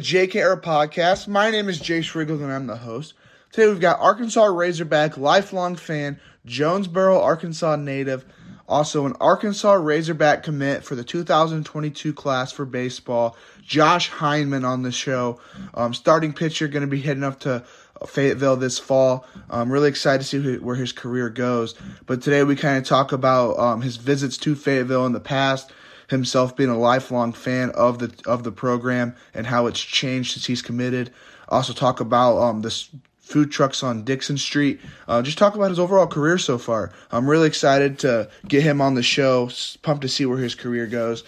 [0.00, 1.28] JKR podcast.
[1.28, 3.12] My name is Jay Shriggle and I'm the host.
[3.52, 8.24] Today we've got Arkansas Razorback lifelong fan, Jonesboro, Arkansas native,
[8.66, 14.92] also an Arkansas Razorback commit for the 2022 class for baseball, Josh Hyneman on the
[14.92, 15.38] show.
[15.74, 17.62] Um, starting pitcher, going to be heading up to
[18.06, 19.26] Fayetteville this fall.
[19.50, 21.74] I'm really excited to see who, where his career goes.
[22.06, 25.70] But today we kind of talk about um, his visits to Fayetteville in the past
[26.10, 30.44] himself being a lifelong fan of the of the program and how it's changed since
[30.44, 31.10] he's committed.
[31.48, 32.84] Also talk about um, the
[33.20, 34.80] food trucks on Dixon Street.
[35.06, 36.92] Uh, just talk about his overall career so far.
[37.12, 39.50] I'm really excited to get him on the show.
[39.82, 41.22] Pumped to see where his career goes.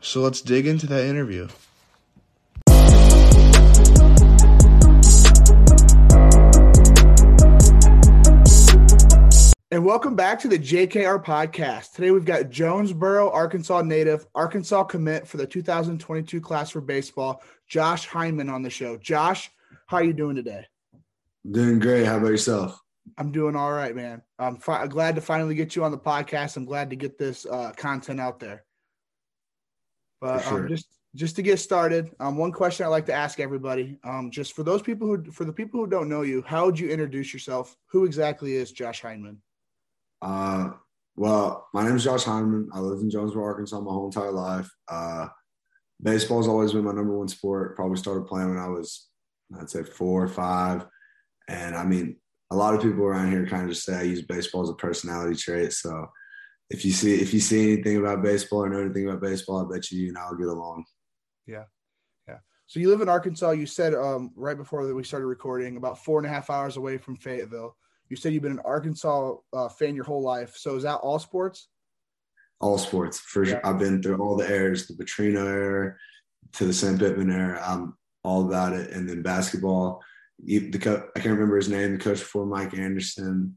[0.00, 1.48] So let's dig into that interview.
[9.80, 11.92] And welcome back to the JKR podcast.
[11.92, 18.06] Today we've got Jonesboro, Arkansas native, Arkansas commit for the 2022 class for baseball, Josh
[18.06, 18.98] Hyneman on the show.
[18.98, 19.50] Josh,
[19.86, 20.66] how are you doing today?
[21.50, 22.04] Doing great.
[22.04, 22.78] How about yourself?
[23.16, 24.20] I'm doing all right, man.
[24.38, 26.58] I'm fi- glad to finally get you on the podcast.
[26.58, 28.66] I'm glad to get this uh, content out there.
[30.20, 30.62] But um, sure.
[30.64, 34.30] um, just just to get started, um, one question I like to ask everybody, um,
[34.30, 36.90] just for those people who, for the people who don't know you, how would you
[36.90, 37.78] introduce yourself?
[37.86, 39.38] Who exactly is Josh Hyneman?
[40.22, 40.70] Uh,
[41.16, 42.66] well, my name is Josh Hyneman.
[42.72, 44.70] I lived in Jonesboro, Arkansas my whole entire life.
[44.88, 45.28] Uh,
[46.02, 47.76] baseball's always been my number one sport.
[47.76, 49.08] Probably started playing when I was,
[49.58, 50.86] I'd say four or five.
[51.48, 52.16] And I mean,
[52.50, 54.74] a lot of people around here kind of just say I use baseball as a
[54.74, 55.72] personality trait.
[55.72, 56.06] So
[56.68, 59.74] if you see if you see anything about baseball or know anything about baseball, I
[59.74, 60.84] bet you and I'll get along.
[61.46, 61.64] Yeah.
[62.28, 62.38] Yeah.
[62.66, 63.50] So you live in Arkansas.
[63.50, 66.76] You said um, right before that we started recording, about four and a half hours
[66.76, 67.76] away from Fayetteville.
[68.10, 70.56] You said you've been an Arkansas uh, fan your whole life.
[70.56, 71.68] So is that all sports?
[72.60, 73.20] All sports.
[73.20, 73.60] For yeah.
[73.64, 75.96] I've been through all the eras, the Petrino era
[76.54, 77.62] to the Sam Pittman era.
[77.64, 78.90] I'm all about it.
[78.90, 80.02] And then basketball.
[80.44, 81.92] The co- I can't remember his name.
[81.92, 83.56] The coach before Mike Anderson,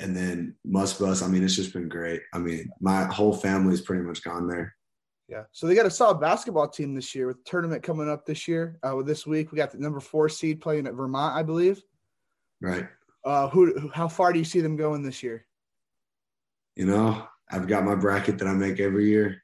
[0.00, 1.22] and then Muss Bus.
[1.22, 2.22] I mean, it's just been great.
[2.32, 4.74] I mean, my whole family's pretty much gone there.
[5.28, 5.44] Yeah.
[5.52, 8.78] So they got a solid basketball team this year with tournament coming up this year.
[8.82, 11.82] Uh, this week, we got the number four seed playing at Vermont, I believe.
[12.60, 12.86] Right.
[13.24, 13.90] Uh, who?
[13.94, 15.46] How far do you see them going this year?
[16.76, 19.42] You know, I've got my bracket that I make every year,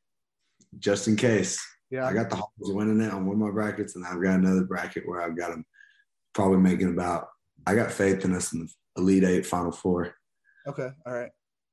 [0.78, 1.64] just in case.
[1.90, 4.34] Yeah, I got the Hawks winning it on one of my brackets, and I've got
[4.34, 5.64] another bracket where I've got them
[6.34, 7.28] probably making about.
[7.66, 10.14] I got faith in us in the Elite Eight, Final Four.
[10.66, 11.30] Okay, all right.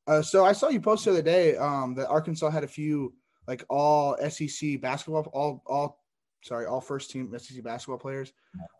[0.07, 3.13] Uh, so I saw you post the other day um, that Arkansas had a few
[3.47, 6.03] like all SEC basketball, all all
[6.43, 8.33] sorry, all first team SEC basketball players.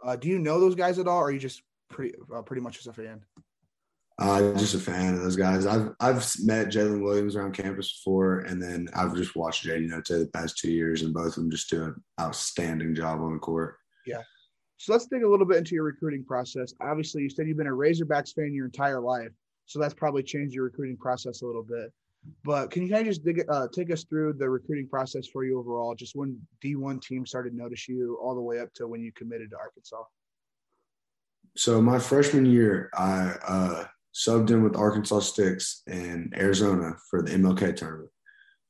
[0.03, 1.63] Uh, do you know those guys at all, or are you just
[1.95, 3.21] pretty uh, pretty much as a fan?
[4.17, 5.65] Uh, just a fan of those guys.
[5.65, 10.19] I've I've met Jaylin Williams around campus before, and then I've just watched JD Notae
[10.19, 13.39] the past two years, and both of them just do an outstanding job on the
[13.39, 13.77] court.
[14.05, 14.21] Yeah.
[14.77, 16.73] So let's dig a little bit into your recruiting process.
[16.81, 19.31] Obviously, you said you've been a Razorbacks fan your entire life,
[19.65, 21.91] so that's probably changed your recruiting process a little bit.
[22.43, 25.45] But can you kind of just dig, uh, take us through the recruiting process for
[25.45, 28.87] you overall, just when D1 team started to notice you, all the way up to
[28.87, 30.03] when you committed to Arkansas?
[31.57, 37.31] So my freshman year, I uh, subbed in with Arkansas Sticks in Arizona for the
[37.31, 38.09] MLK tournament.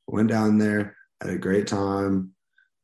[0.07, 2.31] Went down there, had a great time.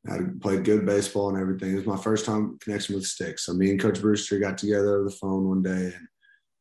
[0.09, 1.74] I played good baseball and everything.
[1.74, 3.45] It was my first time connecting with Sticks.
[3.45, 6.07] So me and Coach Brewster got together over the phone one day, and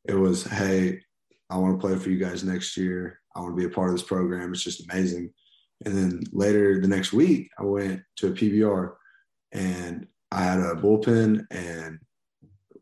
[0.06, 1.00] it was, "Hey,
[1.48, 3.20] I want to play for you guys next year.
[3.34, 4.52] I want to be a part of this program.
[4.52, 5.32] It's just amazing."
[5.86, 8.96] And then later the next week, I went to a PBR,
[9.52, 11.98] and I had a bullpen and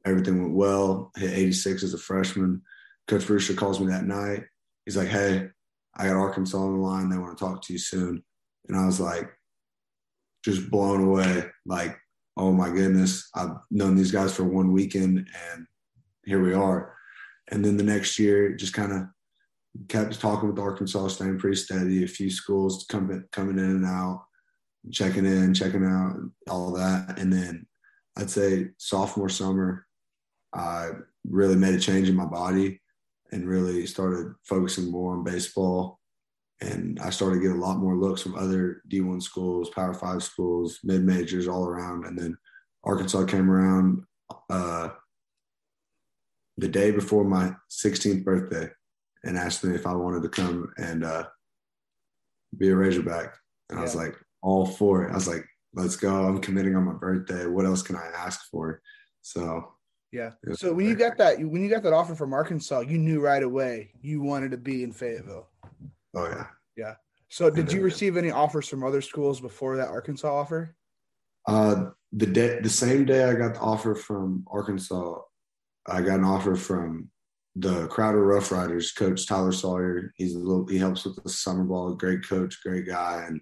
[0.09, 1.11] everything went well.
[1.17, 2.63] Hit 86 as a freshman.
[3.07, 4.45] Coach Brewster calls me that night.
[4.85, 5.49] He's like, "Hey,
[5.97, 7.09] I got Arkansas on the line.
[7.09, 8.23] They want to talk to you soon."
[8.69, 9.31] And I was like,
[10.45, 11.45] just blown away.
[11.67, 11.99] Like,
[12.37, 15.67] oh my goodness, I've known these guys for one weekend, and
[16.25, 16.95] here we are.
[17.51, 19.03] And then the next year, just kind of
[19.89, 22.05] kept talking with Arkansas, staying pretty steady.
[22.05, 24.25] A few schools coming coming in and out,
[24.91, 26.17] checking in, checking out,
[26.49, 27.19] all that.
[27.19, 27.67] And then
[28.17, 29.87] I'd say sophomore summer,
[30.55, 30.91] I
[31.27, 32.81] really made a change in my body
[33.33, 35.99] and really started focusing more on baseball.
[36.61, 40.23] And I started to get a lot more looks from other D1 schools, Power Five
[40.23, 42.07] schools, mid majors all around.
[42.07, 42.37] And then
[42.85, 44.03] Arkansas came around
[44.51, 44.89] uh,
[46.57, 48.69] the day before my 16th birthday
[49.25, 51.25] and asked me if I wanted to come and uh,
[52.57, 53.37] be a Razorback.
[53.71, 53.81] And yeah.
[53.81, 55.13] I was like, all for it.
[55.13, 56.27] I was like, let's go.
[56.27, 57.47] I'm committing on my birthday.
[57.47, 58.81] What else can I ask for?
[59.23, 59.75] So
[60.13, 60.31] yeah.
[60.55, 63.43] So when you got that when you got that offer from Arkansas, you knew right
[63.43, 65.49] away you wanted to be in Fayetteville.
[66.15, 66.47] Oh yeah.
[66.77, 66.95] Yeah.
[67.29, 70.75] So did you receive any offers from other schools before that Arkansas offer?
[71.47, 75.21] Uh the day the same day I got the offer from Arkansas,
[75.87, 77.11] I got an offer from
[77.57, 80.13] the Crowder Rough Riders coach Tyler Sawyer.
[80.17, 83.41] He's a little he helps with the summer ball, great coach, great guy, and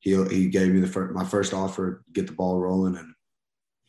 [0.00, 3.14] he he gave me the first, my first offer, get the ball rolling, and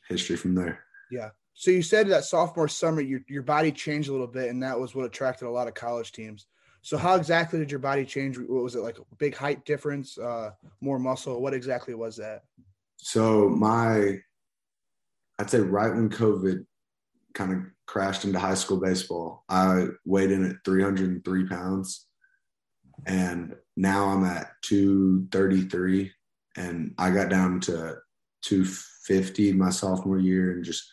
[0.08, 0.84] history from there.
[1.12, 1.30] Yeah.
[1.54, 4.80] So you said that sophomore summer, your your body changed a little bit, and that
[4.80, 6.48] was what attracted a lot of college teams.
[6.82, 8.38] So how exactly did your body change?
[8.38, 8.98] What was it like?
[8.98, 10.52] A big height difference, uh,
[10.82, 11.42] more muscle?
[11.42, 12.44] What exactly was that?
[12.98, 14.18] So my,
[15.40, 16.66] I'd say right when COVID
[17.34, 22.06] kind of crashed into high school baseball, I weighed in at 303 pounds,
[23.06, 26.12] and now I'm at 233,
[26.58, 27.98] and I got down to
[28.42, 30.84] 250 my sophomore year, and just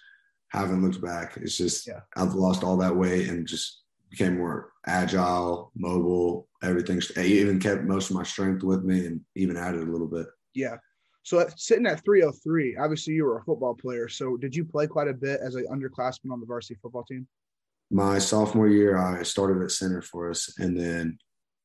[0.59, 1.37] haven't looked back.
[1.37, 2.01] It's just yeah.
[2.17, 7.01] I've lost all that weight and just became more agile, mobile, everything.
[7.17, 10.27] I even kept most of my strength with me and even added a little bit.
[10.55, 10.77] Yeah.
[11.23, 14.09] So uh, sitting at 303, obviously you were a football player.
[14.09, 17.27] So did you play quite a bit as an underclassman on the varsity football team?
[17.91, 20.55] My sophomore year, I started at center for us.
[20.59, 21.19] And then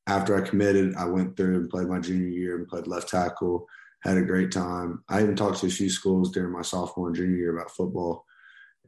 [0.06, 3.66] after I committed, I went through and played my junior year and played left tackle.
[4.02, 5.02] Had a great time.
[5.08, 8.24] I even talked to a few schools during my sophomore and junior year about football.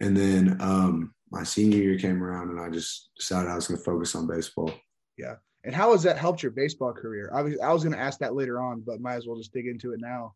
[0.00, 3.78] And then um, my senior year came around, and I just decided I was going
[3.78, 4.72] to focus on baseball.
[5.16, 5.36] Yeah.
[5.64, 7.30] And how has that helped your baseball career?
[7.34, 9.52] I was I was going to ask that later on, but might as well just
[9.52, 10.34] dig into it now.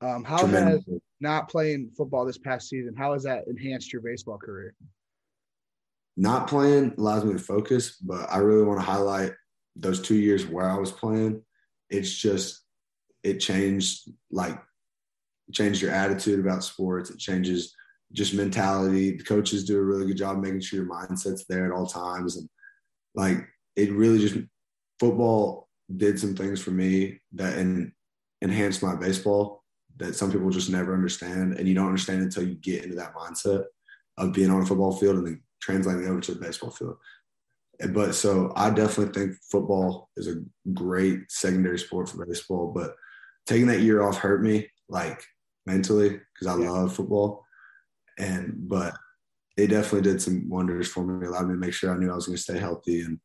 [0.00, 0.84] Um, how has
[1.20, 2.94] not playing football this past season?
[2.96, 4.74] How has that enhanced your baseball career?
[6.16, 9.32] Not playing allows me to focus, but I really want to highlight
[9.74, 11.42] those two years where I was playing.
[11.90, 12.62] It's just
[13.22, 14.60] it changed like
[15.52, 17.10] changed your attitude about sports.
[17.10, 17.74] It changes
[18.12, 19.16] just mentality.
[19.16, 22.36] The coaches do a really good job making sure your mindset's there at all times.
[22.36, 22.48] And
[23.14, 23.46] like
[23.76, 24.36] it really just
[24.98, 27.92] football did some things for me that en-
[28.42, 29.64] enhanced my baseball
[29.96, 31.54] that some people just never understand.
[31.54, 33.64] And you don't understand until you get into that mindset
[34.16, 36.96] of being on a football field and then translating over to the baseball field.
[37.90, 40.42] But so I definitely think football is a
[40.74, 42.72] great secondary sport for baseball.
[42.74, 42.94] But
[43.46, 45.22] taking that year off hurt me like
[45.66, 46.70] mentally because I yeah.
[46.70, 47.44] love football
[48.18, 48.94] and but
[49.56, 51.24] it definitely did some wonders for me.
[51.24, 53.18] It allowed me to make sure I knew I was going to stay healthy and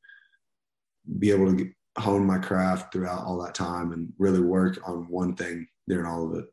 [1.19, 1.67] be able to get,
[1.97, 6.27] hone my craft throughout all that time and really work on one thing during all
[6.27, 6.45] of it.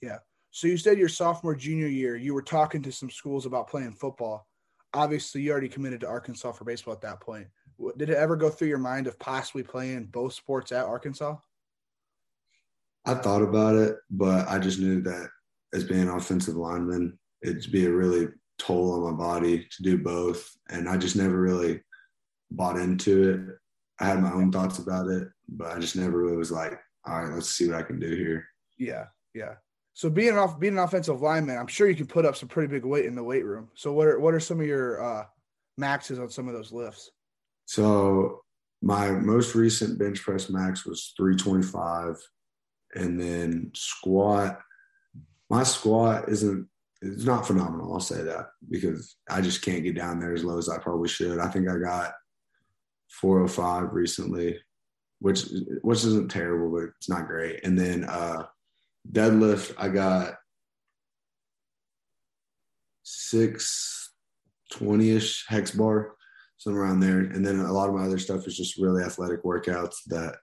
[0.00, 0.18] Yeah.
[0.50, 3.92] So you said your sophomore junior year, you were talking to some schools about playing
[3.92, 4.46] football.
[4.94, 7.46] Obviously, you already committed to Arkansas for baseball at that point.
[7.98, 11.36] Did it ever go through your mind of possibly playing both sports at Arkansas?
[13.04, 15.28] I thought about it, but I just knew that
[15.74, 18.28] as being an offensive lineman, it'd be a really
[18.58, 20.50] toll on my body to do both.
[20.68, 21.80] And I just never really
[22.50, 23.40] bought into it.
[24.00, 27.22] I had my own thoughts about it, but I just never really was like, all
[27.22, 28.46] right, let's see what I can do here.
[28.78, 29.54] Yeah, yeah.
[29.94, 32.48] So being an off being an offensive lineman, I'm sure you can put up some
[32.48, 33.68] pretty big weight in the weight room.
[33.74, 35.24] So what are what are some of your uh,
[35.76, 37.10] maxes on some of those lifts?
[37.64, 38.42] So
[38.80, 42.16] my most recent bench press max was 325,
[42.94, 44.60] and then squat.
[45.50, 46.68] My squat isn't
[47.00, 47.92] it's not phenomenal.
[47.92, 51.08] I'll say that because I just can't get down there as low as I probably
[51.08, 51.38] should.
[51.38, 52.12] I think I got
[53.20, 54.58] 405 recently,
[55.20, 55.44] which
[55.82, 57.64] which isn't terrible, but it's not great.
[57.64, 58.46] And then uh,
[59.12, 60.34] deadlift, I got
[63.04, 64.12] six
[64.72, 66.16] twenty ish hex bar,
[66.58, 67.20] somewhere around there.
[67.20, 70.36] And then a lot of my other stuff is just really athletic workouts that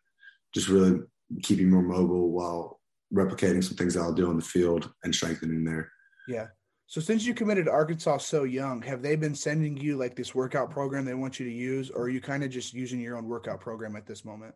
[0.53, 1.01] just really
[1.43, 2.79] keep you more mobile while
[3.13, 5.91] replicating some things that I'll do on the field and strengthening there.
[6.27, 6.47] Yeah.
[6.87, 10.35] So since you committed to Arkansas so young, have they been sending you like this
[10.35, 13.17] workout program they want you to use, or are you kind of just using your
[13.17, 14.53] own workout program at this moment?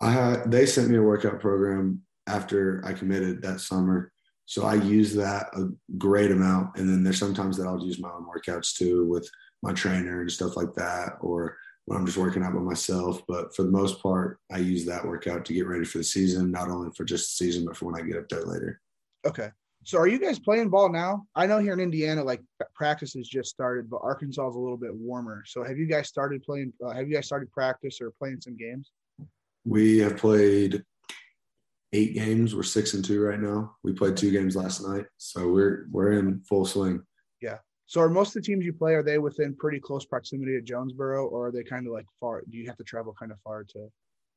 [0.00, 4.12] I had they sent me a workout program after I committed that summer.
[4.46, 6.76] So I use that a great amount.
[6.76, 9.28] And then there's sometimes that I'll use my own workouts too with
[9.62, 13.22] my trainer and stuff like that, or when I'm just working out by myself.
[13.28, 16.50] But for the most part, I use that workout to get ready for the season,
[16.50, 18.80] not only for just the season, but for when I get up there later.
[19.26, 19.50] Okay.
[19.86, 21.28] So are you guys playing ball now?
[21.36, 22.42] I know here in Indiana, like
[22.74, 25.44] practice has just started, but Arkansas is a little bit warmer.
[25.46, 26.72] So have you guys started playing?
[26.84, 28.90] Uh, have you guys started practice or playing some games?
[29.64, 30.82] We have played
[31.92, 32.52] eight games.
[32.52, 33.76] We're six and two right now.
[33.84, 37.02] We played two games last night, so we're we're in full swing.
[37.40, 37.58] Yeah.
[37.86, 40.62] So are most of the teams you play are they within pretty close proximity to
[40.62, 42.42] Jonesboro, or are they kind of like far?
[42.50, 43.86] Do you have to travel kind of far to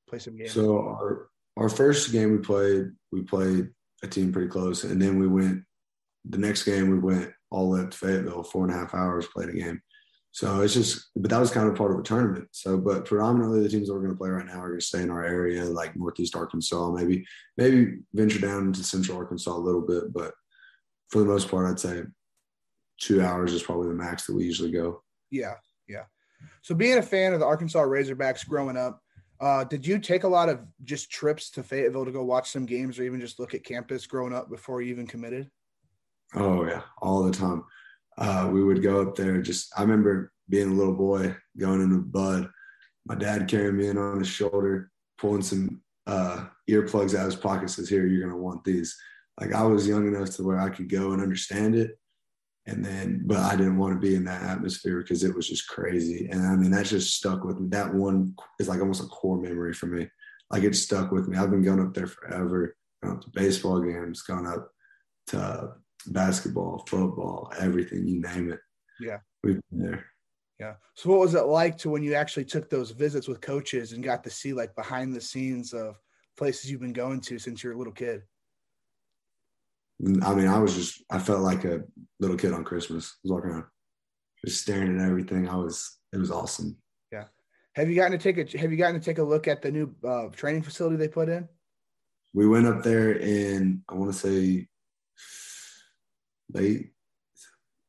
[0.08, 0.52] play some games?
[0.52, 3.70] So our our first game we played, we played
[4.04, 5.64] a team pretty close, and then we went.
[6.26, 9.50] The next game we went all up to Fayetteville, four and a half hours, played
[9.50, 9.82] a game.
[10.32, 12.50] So it's just, but that was kind of part of a tournament.
[12.52, 14.86] So, but predominantly the teams that we're going to play right now are going to
[14.86, 17.26] stay in our area, like Northeast Arkansas, maybe,
[17.58, 20.14] maybe venture down into Central Arkansas a little bit.
[20.14, 20.34] But
[21.10, 22.04] for the most part, I'd say
[23.00, 25.02] two hours is probably the max that we usually go.
[25.32, 25.56] Yeah,
[25.88, 26.04] yeah.
[26.62, 29.02] So, being a fan of the Arkansas Razorbacks growing up,
[29.40, 32.66] uh, did you take a lot of just trips to Fayetteville to go watch some
[32.66, 35.50] games, or even just look at campus growing up before you even committed?
[36.36, 37.64] Oh yeah, all the time
[38.20, 39.42] uh, we would go up there.
[39.42, 42.50] Just I remember being a little boy going in the Bud,
[43.06, 47.36] my dad carrying me in on his shoulder, pulling some uh, earplugs out of his
[47.36, 47.70] pocket.
[47.70, 48.96] Says, "Here, you're gonna want these."
[49.40, 51.98] Like I was young enough to where I could go and understand it,
[52.70, 55.68] and then but I didn't want to be in that atmosphere because it was just
[55.68, 56.28] crazy.
[56.32, 57.68] And I mean that just stuck with me.
[57.70, 60.08] That one is like almost a core memory for me.
[60.52, 61.38] Like it stuck with me.
[61.38, 62.76] I've been going up there forever.
[63.04, 64.72] Going up to baseball games, going up
[65.28, 65.74] to
[66.08, 68.60] basketball, football, everything, you name it.
[69.00, 69.20] Yeah.
[69.44, 70.06] We've been there.
[70.60, 70.74] Yeah.
[70.96, 74.04] So what was it like to when you actually took those visits with coaches and
[74.04, 75.98] got to see like behind the scenes of
[76.38, 78.24] places you've been going to since you're a little kid?
[80.24, 81.84] I mean, I was just I felt like a
[82.20, 83.12] little kid on Christmas.
[83.12, 83.66] I was walking around
[84.46, 85.50] just staring at everything.
[85.50, 86.78] I was it was awesome.
[87.12, 87.26] Yeah.
[87.76, 89.72] Have you gotten to take a have you gotten to take a look at the
[89.72, 91.48] new uh, training facility they put in?
[92.34, 94.68] We went up there in I want to say
[96.54, 96.92] late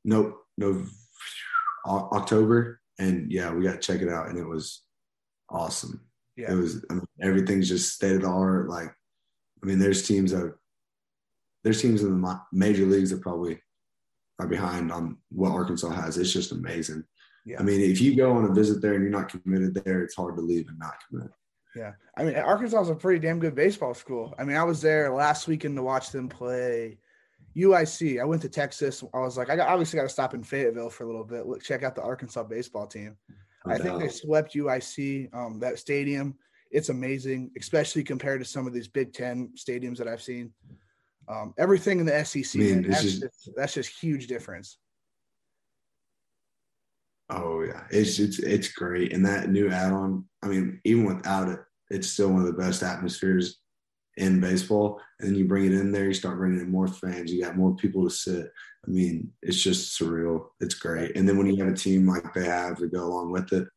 [0.04, 0.84] nope no
[1.86, 4.82] october and yeah we got to check it out and it was
[5.48, 6.00] awesome
[6.36, 6.52] yeah.
[6.52, 8.88] it was I mean, everything's just state of the art like
[9.62, 10.54] i mean there's teams that
[11.62, 13.60] there's teams in the major leagues that probably
[14.38, 17.04] are behind on what arkansas has it's just amazing
[17.44, 17.58] yeah.
[17.60, 20.16] i mean if you go on a visit there and you're not committed there it's
[20.16, 21.30] hard to leave and not commit
[21.76, 24.80] yeah i mean arkansas is a pretty damn good baseball school i mean i was
[24.80, 26.98] there last weekend to watch them play
[27.56, 28.20] UIC.
[28.20, 29.02] I went to Texas.
[29.12, 31.46] I was like, I obviously got to stop in Fayetteville for a little bit.
[31.46, 33.16] Look, check out the Arkansas baseball team.
[33.66, 35.34] I think they swept UIC.
[35.34, 36.36] Um, that stadium,
[36.70, 40.52] it's amazing, especially compared to some of these Big Ten stadiums that I've seen.
[41.30, 44.78] Um, everything in the SEC, man, that's, just, just, that's just huge difference.
[47.28, 50.25] Oh yeah, it's it's it's great, and that new add-on.
[50.42, 53.60] I mean, even without it, it's still one of the best atmospheres
[54.16, 55.00] in baseball.
[55.18, 57.56] And then you bring it in there, you start bringing in more fans, you got
[57.56, 58.50] more people to sit.
[58.87, 60.46] I mean, it's just surreal.
[60.60, 61.16] It's great.
[61.16, 63.68] And then when you have a team like they have to go along with it,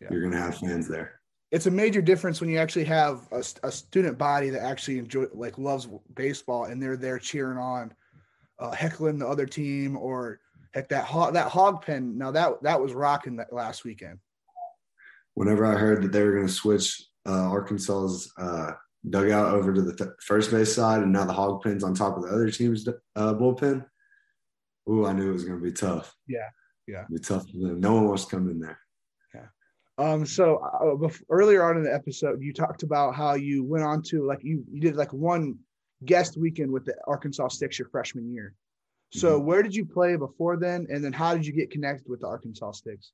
[0.00, 0.08] yeah.
[0.10, 1.21] you're going to have fans there.
[1.52, 5.26] It's a major difference when you actually have a, a, student body that actually enjoy
[5.34, 7.92] like loves baseball and they're there cheering on,
[8.58, 10.40] uh, heckling the other team or
[10.72, 12.16] heck that hog that hog pen.
[12.16, 14.18] Now that that was rocking that last weekend.
[15.34, 18.72] Whenever I heard that they were going to switch uh, Arkansas's uh,
[19.08, 22.16] dugout over to the th- first base side, and now the hog pen's on top
[22.16, 23.84] of the other team's uh, bullpen.
[24.88, 26.14] Ooh, I knew it was going to be tough.
[26.26, 26.48] Yeah,
[26.86, 27.80] yeah, be tough for them.
[27.80, 28.78] No one wants to come in there.
[29.98, 30.24] Um.
[30.24, 34.02] So uh, before, earlier on in the episode, you talked about how you went on
[34.04, 35.58] to like you you did like one
[36.04, 38.54] guest weekend with the Arkansas Sticks your freshman year.
[39.12, 39.46] So mm-hmm.
[39.46, 42.26] where did you play before then, and then how did you get connected with the
[42.26, 43.12] Arkansas Sticks?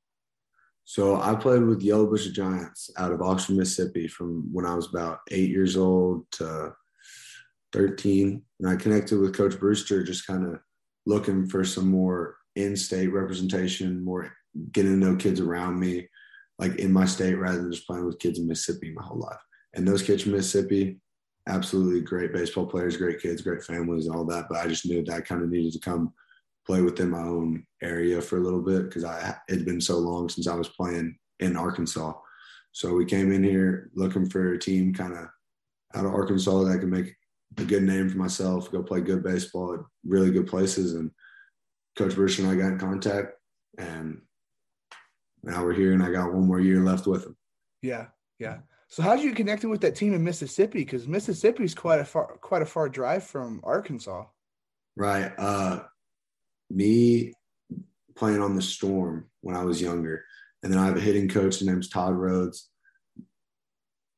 [0.85, 5.19] So I played with Yalobusha Giants out of Oxford, Mississippi from when I was about
[5.31, 6.73] eight years old to
[7.75, 8.43] 13.
[8.61, 10.61] And I connected with Coach Brewster just kind of
[11.05, 14.33] looking for some more in state representation, more
[14.73, 16.09] getting to know kids around me,
[16.59, 19.41] like in my state, rather than just playing with kids in Mississippi my whole life.
[19.75, 21.01] And those kids from Mississippi,
[21.49, 24.47] absolutely great baseball players, great kids, great families, and all that.
[24.49, 26.13] But I just knew that I kind of needed to come
[26.67, 29.99] play within my own area for a little bit because I it had been so
[29.99, 32.13] long since I was playing in Arkansas.
[32.73, 35.27] So we came in here looking for a team kind of
[35.95, 37.15] out of Arkansas that I could make
[37.57, 40.95] a good name for myself, go play good baseball at really good places.
[40.95, 41.11] And
[41.97, 43.33] Coach Bush and I got in contact,
[43.79, 44.21] and
[45.49, 47.37] now we're here, and I got one more year left with him.
[47.83, 48.07] Yeah,
[48.39, 48.59] yeah.
[48.89, 50.81] So how did you connect with that team in Mississippi?
[50.81, 54.25] Because Mississippi is quite a far quite a far drive from Arkansas.
[54.97, 55.33] Right.
[55.39, 55.81] Uh,
[56.71, 57.33] me
[58.17, 60.25] playing on the Storm when I was younger,
[60.63, 61.59] and then I have a hitting coach.
[61.59, 62.71] His name's Todd Rhodes.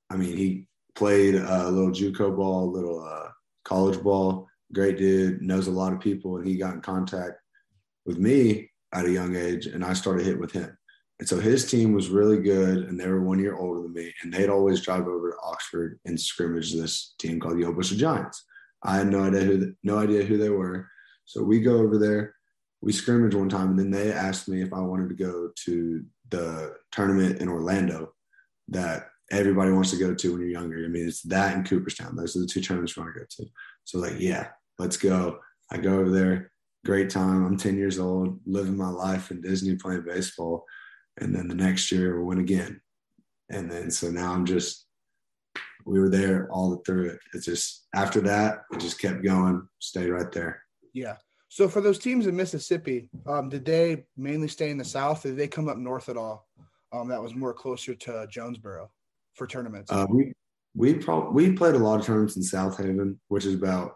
[0.08, 3.28] I mean, he played a little JUCO ball, a little uh,
[3.64, 4.48] college ball.
[4.72, 7.38] Great dude, knows a lot of people, and he got in contact
[8.06, 10.76] with me at a young age, and I started hitting with him.
[11.20, 14.12] And so his team was really good, and they were one year older than me,
[14.22, 18.42] and they'd always drive over to Oxford and scrimmage this team called the Old Giants.
[18.82, 20.88] I had no idea who no idea who they were,
[21.26, 22.34] so we go over there,
[22.80, 26.02] we scrimmage one time, and then they asked me if I wanted to go to
[26.30, 28.14] the tournament in Orlando
[28.68, 30.82] that everybody wants to go to when you're younger.
[30.82, 32.16] I mean, it's that and Cooperstown.
[32.16, 33.46] Those are the two tournaments we want to go to.
[33.84, 34.48] So like, yeah,
[34.78, 35.38] let's go.
[35.70, 36.50] I go over there,
[36.86, 37.44] great time.
[37.44, 40.64] I'm 10 years old, living my life in Disney playing baseball.
[41.20, 42.80] And then the next year we went again.
[43.50, 44.86] And then so now I'm just
[45.86, 47.18] we were there all through it.
[47.34, 50.62] It's just after that, it just kept going, stayed right there.
[50.92, 51.16] Yeah.
[51.48, 55.24] So for those teams in Mississippi, um, did they mainly stay in the South?
[55.24, 56.46] Or did they come up north at all?
[56.92, 58.90] Um, that was more closer to Jonesboro
[59.34, 59.90] for tournaments.
[59.90, 60.32] Uh, we
[60.74, 63.94] we probably we played a lot of tournaments in Southaven, which is about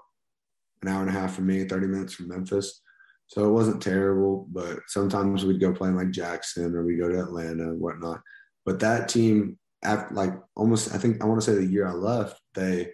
[0.82, 2.80] an hour and a half from me, thirty minutes from Memphis.
[3.26, 7.08] So it wasn't terrible, but sometimes we'd go play in like Jackson or we go
[7.08, 8.20] to Atlanta and whatnot.
[8.64, 11.92] But that team, after like almost, I think I want to say the year I
[11.92, 12.90] left, they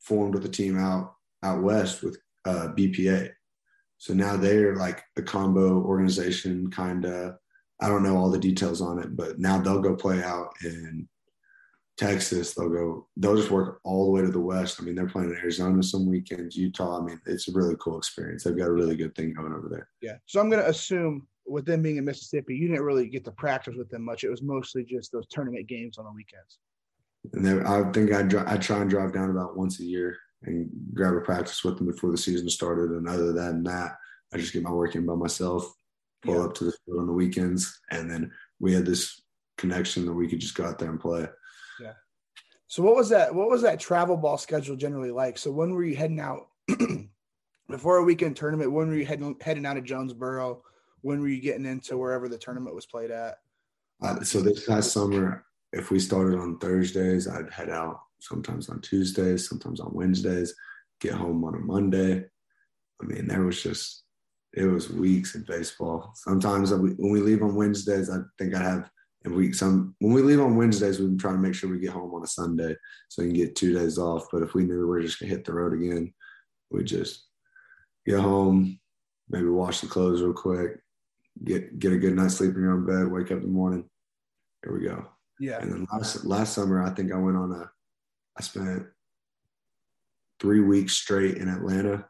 [0.00, 3.30] formed with a team out out west with uh, BPA.
[3.98, 7.36] So now they're like a combo organization, kind of.
[7.80, 11.08] I don't know all the details on it, but now they'll go play out in
[12.02, 12.54] Texas.
[12.54, 13.06] They'll go.
[13.16, 14.78] They'll just work all the way to the west.
[14.80, 17.00] I mean, they're playing in Arizona some weekends, Utah.
[17.00, 18.44] I mean, it's a really cool experience.
[18.44, 19.88] They've got a really good thing going over there.
[20.00, 20.16] Yeah.
[20.26, 23.32] So I'm going to assume with them being in Mississippi, you didn't really get to
[23.32, 24.24] practice with them much.
[24.24, 26.58] It was mostly just those tournament games on the weekends.
[27.32, 30.68] And then I think I I try and drive down about once a year and
[30.92, 32.90] grab a practice with them before the season started.
[32.90, 33.96] And other than that,
[34.32, 35.72] I just get my work in by myself,
[36.24, 36.44] pull yeah.
[36.44, 39.22] up to the field on the weekends, and then we had this
[39.58, 41.28] connection that we could just go out there and play.
[41.80, 41.92] Yeah.
[42.66, 43.34] So what was that?
[43.34, 45.36] What was that travel ball schedule generally like?
[45.36, 46.48] So when were you heading out
[47.68, 48.72] before a weekend tournament?
[48.72, 50.62] When were you heading heading out of Jonesboro?
[51.02, 53.36] When were you getting into wherever the tournament was played at?
[54.02, 58.80] Uh, so this past summer, if we started on Thursdays, I'd head out sometimes on
[58.80, 60.54] Tuesdays, sometimes on Wednesdays,
[61.00, 62.24] get home on a Monday.
[63.00, 64.04] I mean, there was just
[64.54, 66.12] it was weeks in baseball.
[66.14, 68.90] Sometimes when we leave on Wednesdays, I think I have
[69.24, 71.90] and we some when we leave on Wednesdays, we try to make sure we get
[71.90, 72.74] home on a Sunday
[73.08, 74.26] so we can get two days off.
[74.32, 76.12] But if we knew we were just gonna hit the road again,
[76.70, 77.26] we just
[78.06, 78.80] get home,
[79.28, 80.80] maybe wash the clothes real quick,
[81.44, 83.88] get get a good night's sleep in your own bed, wake up in the morning.
[84.64, 85.06] Here we go.
[85.38, 85.60] Yeah.
[85.60, 87.70] And then last last summer, I think I went on a
[88.36, 88.86] I spent
[90.40, 92.06] three weeks straight in Atlanta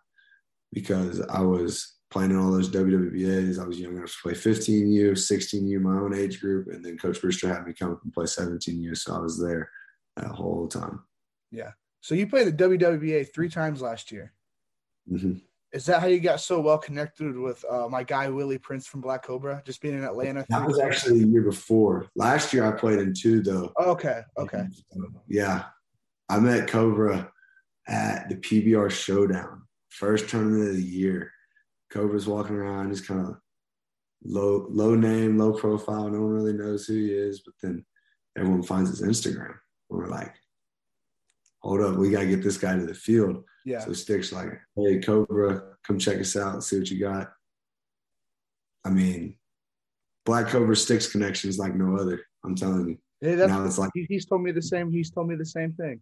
[0.73, 3.59] because I was playing in all those WWBAs.
[3.59, 7.21] I was young enough to play 15U, 16U, my own age group, and then Coach
[7.21, 9.71] Brewster had me come up and play 17U, so I was there
[10.17, 11.01] that whole time.
[11.51, 11.73] Yeah.
[12.03, 14.33] So you played the WWBA three times last year.
[15.11, 15.35] Mm-hmm.
[15.73, 19.01] Is that how you got so well connected with uh, my guy Willie Prince from
[19.01, 19.63] Black Cobra?
[19.65, 20.45] Just being in Atlanta.
[20.51, 22.09] That was actually the year before.
[22.15, 23.73] Last year I played in two though.
[23.79, 24.21] okay.
[24.39, 24.65] Okay.
[25.29, 25.65] Yeah,
[26.29, 27.33] I met Cobra
[27.89, 31.33] at the PBR Showdown, first tournament of the year.
[31.93, 32.89] Cobra's walking around.
[32.89, 33.37] He's kind of
[34.25, 36.09] low, low name, low profile.
[36.09, 37.41] No one really knows who he is.
[37.41, 37.85] But then
[38.37, 39.55] everyone finds his Instagram.
[39.89, 40.35] we're like,
[41.61, 43.45] hold up, we gotta get this guy to the field.
[43.65, 43.81] Yeah.
[43.81, 47.33] So Stick's like, hey, Cobra, come check us out, see what you got.
[48.85, 49.37] I mean,
[50.25, 52.21] Black Cobra Sticks connection is like no other.
[52.45, 52.99] I'm telling you.
[53.21, 54.91] Yeah, that's, now it's like he's told me the same.
[54.91, 56.01] He's told me the same thing.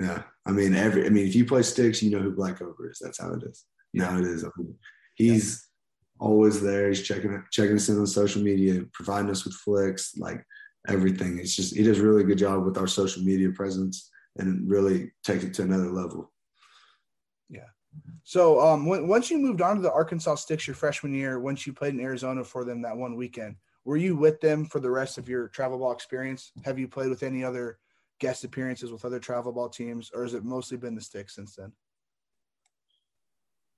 [0.00, 1.06] Yeah, I mean, every.
[1.06, 3.00] I mean, if you play Sticks, you know who Black Cobra is.
[3.02, 3.64] That's how it is.
[3.92, 4.44] Now it is.
[5.14, 5.68] he's
[6.20, 6.26] yeah.
[6.26, 6.88] always there.
[6.88, 10.44] He's checking checking us in on social media, providing us with flicks, like
[10.88, 11.38] everything.
[11.38, 15.12] It's just he does a really good job with our social media presence and really
[15.24, 16.32] takes it to another level.
[17.48, 17.66] Yeah.
[18.22, 21.66] So um, when, once you moved on to the Arkansas Sticks your freshman year, once
[21.66, 24.90] you played in Arizona for them that one weekend, were you with them for the
[24.90, 26.52] rest of your travel ball experience?
[26.64, 27.78] Have you played with any other
[28.20, 31.56] guest appearances with other travel ball teams, or has it mostly been the Sticks since
[31.56, 31.72] then?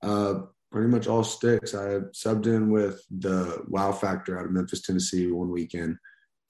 [0.03, 1.73] Uh, pretty much all sticks.
[1.73, 5.97] I subbed in with the Wow Factor out of Memphis, Tennessee, one weekend,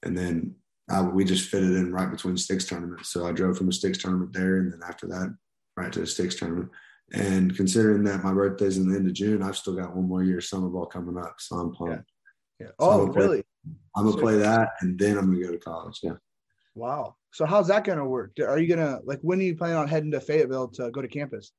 [0.02, 0.54] and then
[0.90, 3.10] I, we just fitted in right between sticks tournaments.
[3.10, 5.34] So I drove from a sticks tournament there, and then after that,
[5.76, 6.70] right to the sticks tournament.
[7.12, 10.24] And considering that my birthday's in the end of June, I've still got one more
[10.24, 12.10] year of summer ball coming up, so I'm pumped.
[12.58, 12.66] Yeah.
[12.66, 12.72] yeah.
[12.78, 13.44] Oh, so really?
[13.94, 16.00] I'm gonna play that, and then I'm gonna go to college.
[16.02, 16.14] Yeah.
[16.74, 17.16] Wow.
[17.32, 18.32] So how's that gonna work?
[18.40, 21.08] Are you gonna like when are you planning on heading to Fayetteville to go to
[21.08, 21.52] campus?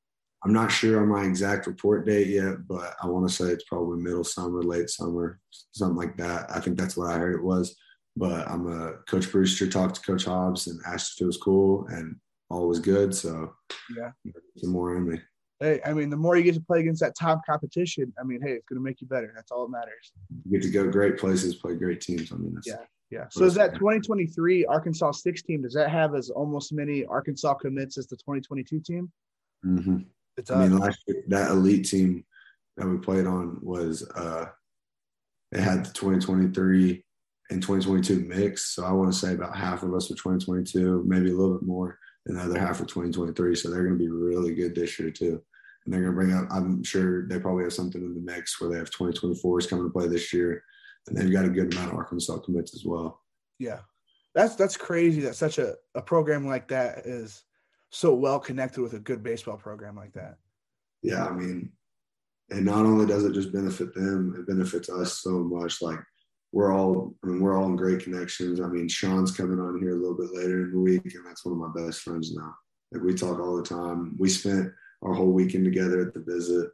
[0.44, 3.64] I'm not sure on my exact report date yet, but I want to say it's
[3.64, 5.40] probably middle summer, late summer,
[5.72, 6.46] something like that.
[6.54, 7.76] I think that's what I heard it was.
[8.16, 11.86] But I'm a Coach Brewster talked to Coach Hobbs and asked if it was cool,
[11.88, 12.16] and
[12.48, 13.14] all was good.
[13.14, 13.54] So
[13.96, 14.10] yeah,
[14.56, 15.20] some more in me.
[15.60, 18.42] Hey, I mean, the more you get to play against that top competition, I mean,
[18.42, 19.32] hey, it's going to make you better.
[19.34, 20.12] That's all that matters.
[20.44, 22.30] You get to go great places, play great teams.
[22.30, 22.76] I mean, that's, Yeah.
[23.10, 23.26] Yeah.
[23.30, 25.62] So is that 2023 Arkansas Sticks team?
[25.62, 29.10] Does that have as almost many Arkansas commits as the 2022 team?
[29.64, 30.04] mhm.
[30.36, 32.24] It's I mean, last year, that elite team
[32.76, 34.46] that we played on was uh,
[35.52, 37.02] it had the 2023
[37.50, 38.74] and 2022 mix.
[38.74, 41.66] So I want to say about half of us were 2022, maybe a little bit
[41.66, 43.54] more, and the other half were 2023.
[43.54, 45.42] So they're going to be really good this year too.
[45.84, 46.48] And they're going to bring up.
[46.50, 49.92] I'm sure they probably have something in the mix where they have 2024s coming to
[49.92, 50.62] play this year,
[51.06, 53.22] and they've got a good amount of Arkansas commits as well.
[53.58, 53.80] yeah.
[54.34, 57.42] That's that's crazy that such a, a program like that is
[57.90, 60.36] so well connected with a good baseball program like that.
[61.02, 61.72] yeah, I mean,
[62.50, 65.82] and not only does it just benefit them, it benefits us so much.
[65.82, 65.98] Like
[66.52, 68.60] we're all, I mean, we're all in great connections.
[68.60, 71.44] I mean, Sean's coming on here a little bit later in the week, and that's
[71.44, 72.54] one of my best friends now.
[72.92, 74.16] Like we talk all the time.
[74.18, 74.72] We spent
[75.02, 76.70] our whole weekend together at the visit.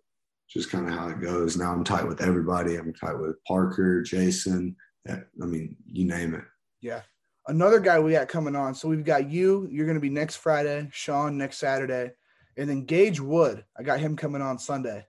[0.48, 1.56] Just kind of how it goes.
[1.56, 2.76] Now I'm tight with everybody.
[2.76, 4.76] I'm tight with Parker, Jason.
[5.08, 6.44] Eh, I mean, you name it.
[6.82, 7.00] Yeah.
[7.48, 8.74] Another guy we got coming on.
[8.74, 9.66] So we've got you.
[9.70, 10.88] You're going to be next Friday.
[10.92, 12.12] Sean next Saturday,
[12.56, 13.64] and then Gage Wood.
[13.76, 15.04] I got him coming on Sunday.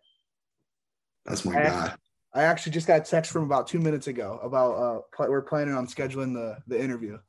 [1.26, 1.94] That's my I- guy.
[2.36, 5.44] I actually just got a text from about two minutes ago about uh pl- we're
[5.44, 7.20] planning on scheduling the the interview.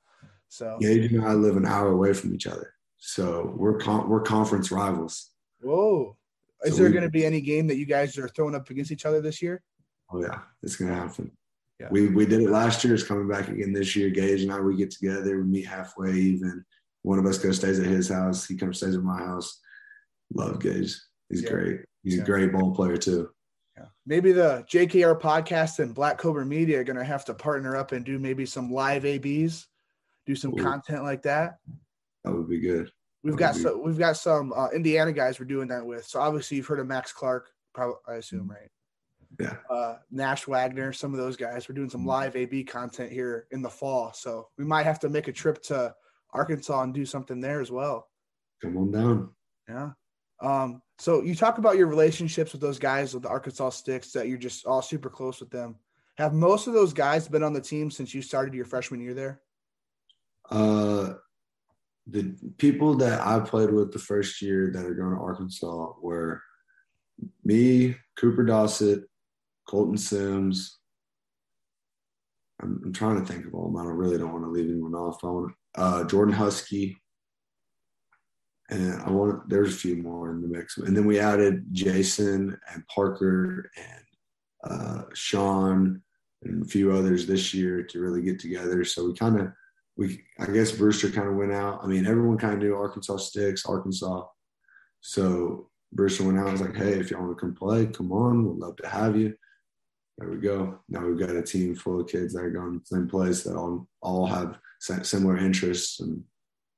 [0.49, 4.23] So Gage and I live an hour away from each other, so we're con- we're
[4.23, 5.31] conference rivals.
[5.61, 6.17] whoa.
[6.65, 8.71] Is So there we- going to be any game that you guys are throwing up
[8.71, 9.63] against each other this year?
[10.11, 11.31] Oh yeah, it's gonna happen.
[11.81, 11.89] Yeah.
[11.91, 12.95] We we did it last year.
[12.95, 14.11] It's coming back again this year.
[14.11, 15.39] Gage and I we get together.
[15.39, 16.13] We meet halfway.
[16.13, 16.65] Even
[17.03, 18.47] one of us goes stays at his house.
[18.47, 19.61] He comes stays at my house.
[20.33, 20.97] Love Gage.
[21.29, 21.51] He's Yeah.
[21.51, 21.81] great.
[22.03, 22.23] He's Yeah.
[22.23, 23.31] a great ball player too.
[23.77, 23.87] Yeah.
[24.07, 27.91] Maybe the JKR podcast and Black Cobra Media are going to have to partner up
[27.93, 29.67] and do maybe some live ABs,
[30.27, 30.63] do some Ooh.
[30.63, 31.59] content like that.
[32.23, 32.91] That would be good.
[33.25, 36.05] We've got so we've got some uh, Indiana guys we're doing that with.
[36.07, 38.71] So obviously you've heard of Max Clark, probably I assume, right?
[39.41, 39.57] Yeah.
[39.69, 41.69] Uh, Nash Wagner, some of those guys.
[41.69, 42.07] We're doing some Mhm.
[42.07, 45.63] live AB content here in the fall, so we might have to make a trip
[45.65, 45.95] to
[46.33, 48.09] Arkansas and do something there as well.
[48.63, 49.35] Come on down.
[49.69, 49.93] Yeah.
[50.41, 54.29] Um, so you talk about your relationships with those guys with the Arkansas Sticks that
[54.29, 55.77] you're just all super close with them.
[56.19, 59.15] Have most of those guys been on the team since you started your freshman year
[59.15, 59.43] there?
[60.51, 61.15] Uh,
[62.07, 66.43] the people that I played with the first year that are going to Arkansas were
[67.45, 69.05] me, Cooper Dossett,
[69.75, 70.79] Colton Sims.
[72.63, 73.83] I'm, I'm trying to think of all of them.
[73.83, 75.25] I don't really don't want to leave anyone off.
[75.25, 76.97] I want uh, Jordan Husky,
[78.71, 80.79] and I want there's a few more in the mix.
[80.79, 86.01] And then we added Jason and Parker and uh, Sean
[86.45, 88.85] and a few others this year to really get together.
[88.85, 89.49] So we kind of
[89.97, 91.81] we I guess Brewster kind of went out.
[91.83, 94.23] I mean, everyone kind of knew Arkansas sticks, Arkansas.
[95.01, 98.13] So Brewster went out and was like, hey, if y'all want to come play, come
[98.13, 98.45] on.
[98.45, 99.35] We'd love to have you.
[100.19, 100.79] There we go.
[100.89, 103.43] Now we've got a team full of kids that are going to the same place
[103.45, 106.23] that all all have similar interests, and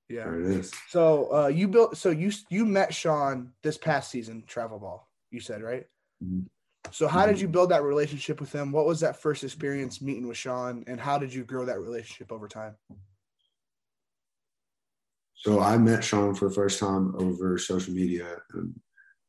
[0.09, 0.25] Yeah.
[0.25, 0.73] there it is.
[0.89, 1.97] So uh, you built.
[1.99, 5.11] So you you met Sean this past season, travel ball.
[5.31, 5.87] You said right.
[6.25, 6.47] Mhm.
[6.93, 7.41] So how did Mhm.
[7.41, 8.73] you build that relationship with him?
[8.73, 12.33] What was that first experience meeting with Sean, and how did you grow that relationship
[12.33, 12.77] over time?
[15.35, 18.39] So I met Sean for the first time over social media.
[18.55, 18.81] And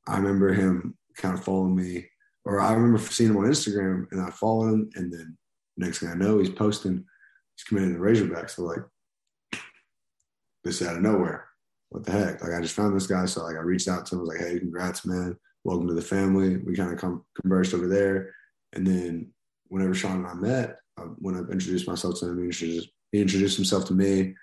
[0.08, 2.10] I remember him kind of following me,
[2.48, 4.90] or I remember seeing him on Instagram and I followed him.
[4.96, 5.38] And then
[5.78, 7.04] next thing I know, he's posting,
[7.56, 8.52] he's committed to Razorbacks.
[8.52, 8.80] So like,
[10.64, 11.48] this out of nowhere.
[11.90, 12.42] What the heck?
[12.42, 13.26] Like I just found this guy.
[13.26, 15.38] So like I reached out to him, I was like, hey, congrats, man.
[15.64, 16.58] Welcome to the family.
[16.58, 18.34] We kind of conversed over there.
[18.74, 19.32] And then
[19.68, 23.22] whenever Sean and I met, uh, when I introduced myself to him, he introduced, he
[23.22, 24.36] introduced himself to me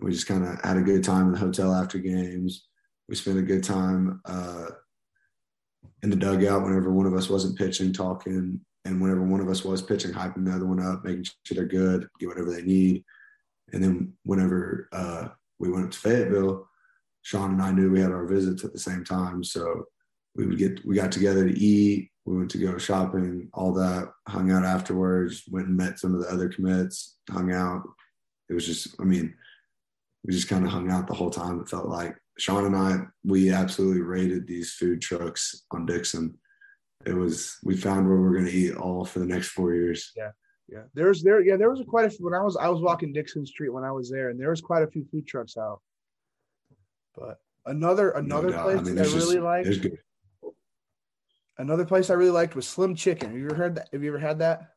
[0.00, 2.66] we just kind of had a good time in the hotel after games.
[3.08, 4.66] We spent a good time uh,
[6.04, 9.64] in the dugout whenever one of us wasn't pitching, talking, and whenever one of us
[9.64, 13.02] was pitching, hyping the other one up, making sure they're good, get whatever they need.
[13.72, 16.68] And then whenever uh, we went up to Fayetteville,
[17.22, 19.86] Sean and I knew we had our visits at the same time, so
[20.36, 22.10] we would get we got together to eat.
[22.26, 24.10] We went to go shopping, all that.
[24.28, 25.44] Hung out afterwards.
[25.50, 27.16] Went and met some of the other commits.
[27.30, 27.82] Hung out.
[28.50, 29.34] It was just, I mean,
[30.24, 31.60] we just kind of hung out the whole time.
[31.60, 36.36] It felt like Sean and I, we absolutely raided these food trucks on Dixon.
[37.06, 40.10] It was, we found where we're going to eat all for the next four years.
[40.16, 40.30] Yeah,
[40.68, 40.82] yeah.
[40.94, 41.40] there's there.
[41.42, 43.68] Yeah, there was a quite a few when I was I was walking Dixon Street
[43.70, 45.80] when I was there, and there was quite a few food trucks out.
[47.16, 48.62] But another No another doubt.
[48.64, 49.82] place I mean, I there's really just- liked.
[49.82, 49.98] good.
[51.56, 53.30] Another place I really liked was Slim Chicken.
[53.30, 53.88] Have you ever heard that?
[53.92, 54.70] Have you ever had that?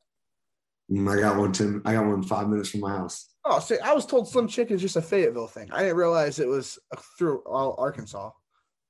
[0.92, 1.82] Mm, I got one, Tim.
[1.86, 3.30] I got one five minutes from my house.
[3.50, 5.70] Oh, see, I was told Slim Chicken is just a Fayetteville thing.
[5.72, 6.78] I didn't realize it was
[7.18, 8.30] through all Arkansas.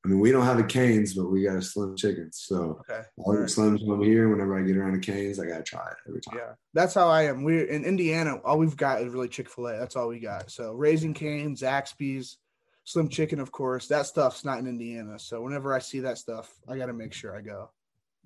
[0.04, 2.39] I mean, we don't have a Canes, but we got a Slim Chickens.
[2.48, 3.04] So Okay.
[3.17, 4.30] all the Slims over here.
[4.30, 6.38] Whenever I get around to Canes, I gotta try it every time.
[6.38, 7.43] Yeah, that's how I am.
[7.43, 8.38] We're in Indiana.
[8.43, 9.78] All we've got is really Chick Fil A.
[9.78, 10.50] That's all we got.
[10.50, 12.38] So Raising Cane's, Zaxby's,
[12.84, 13.88] Slim Chicken, of course.
[13.88, 15.20] That stuff's not in Indiana.
[15.20, 17.70] So whenever I see that stuff, I got to make sure I go.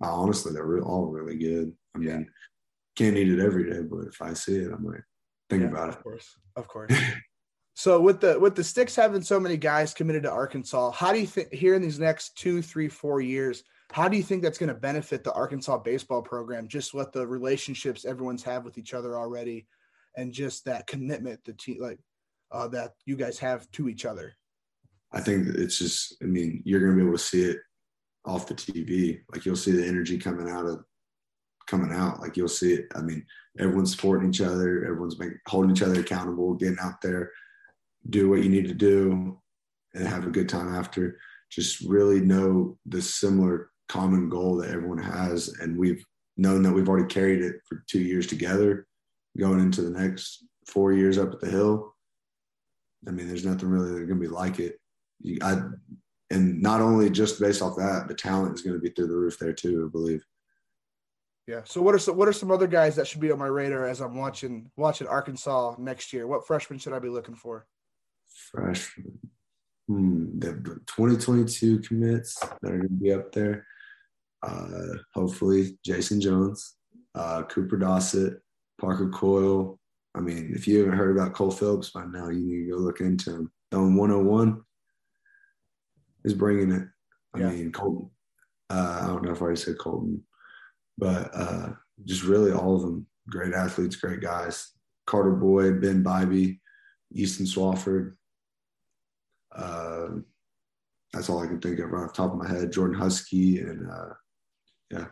[0.01, 1.73] Honestly, they're all really good.
[1.95, 2.29] I mean,
[2.95, 5.01] can't eat it every day, but if I see it, I might
[5.51, 5.95] think Yeah, about it.
[5.95, 6.93] Of course, of course.
[7.75, 11.19] so with the with the sticks having so many guys committed to Arkansas, how do
[11.19, 13.63] you think here in these next two, three, four years?
[13.91, 16.67] How do you think that's going to benefit the Arkansas baseball program?
[16.67, 19.67] Just what the relationships everyone's have with each other already,
[20.15, 21.99] and just that commitment the team like
[22.51, 24.33] uh, that you guys have to each other.
[25.13, 27.57] I think it's just, I mean, you're going to be able to see it
[28.25, 29.19] off the TV.
[29.33, 30.85] Like you'll see the energy coming out of,
[31.67, 32.19] coming out.
[32.21, 32.87] Like you'll see it.
[32.95, 33.25] I mean,
[33.59, 34.83] everyone's supporting each other.
[34.83, 37.31] Everyone's making, holding each other accountable, getting out there,
[38.09, 39.39] do what you need to do
[39.93, 41.17] and have a good time after.
[41.51, 45.49] Just really know the similar common goal that everyone has.
[45.59, 46.03] And we've
[46.37, 48.87] known that we've already carried it for two years together
[49.37, 51.93] going into the next four years up at the hill.
[53.07, 54.79] I mean, there's nothing really going to be like it.
[55.41, 55.61] I,
[56.29, 59.15] and not only just based off that, the talent is going to be through the
[59.15, 59.87] roof there too.
[59.87, 60.23] I believe.
[61.47, 61.61] Yeah.
[61.65, 63.87] So what are some what are some other guys that should be on my radar
[63.87, 66.27] as I'm watching watching Arkansas next year?
[66.27, 67.65] What freshmen should I be looking for?
[68.51, 69.19] Freshman,
[69.87, 70.53] hmm, the
[70.87, 73.65] 2022 commits that are going to be up there.
[74.43, 76.75] Uh, hopefully, Jason Jones,
[77.15, 78.39] uh, Cooper Dossett,
[78.79, 79.79] Parker Coyle.
[80.15, 82.77] I mean, if you haven't heard about Cole Phillips by now, you need to go
[82.77, 83.51] look into him.
[83.71, 84.61] Throwing 101
[86.25, 86.87] is bringing it.
[87.33, 87.49] I Yeah.
[87.51, 88.09] mean, Colton.
[88.69, 90.23] Uh, I don't know if I already said Colton,
[91.01, 91.69] but uh,
[92.05, 94.71] just really all of them great athletes, great guys.
[95.07, 96.59] Carter Boyd, Ben Bybee,
[97.11, 98.13] Easton Swafford.
[99.53, 100.07] Uh,
[101.11, 102.71] that's all I can think of right off the top of my head.
[102.71, 104.13] Jordan Husky and uh,
[104.91, 105.05] yeah.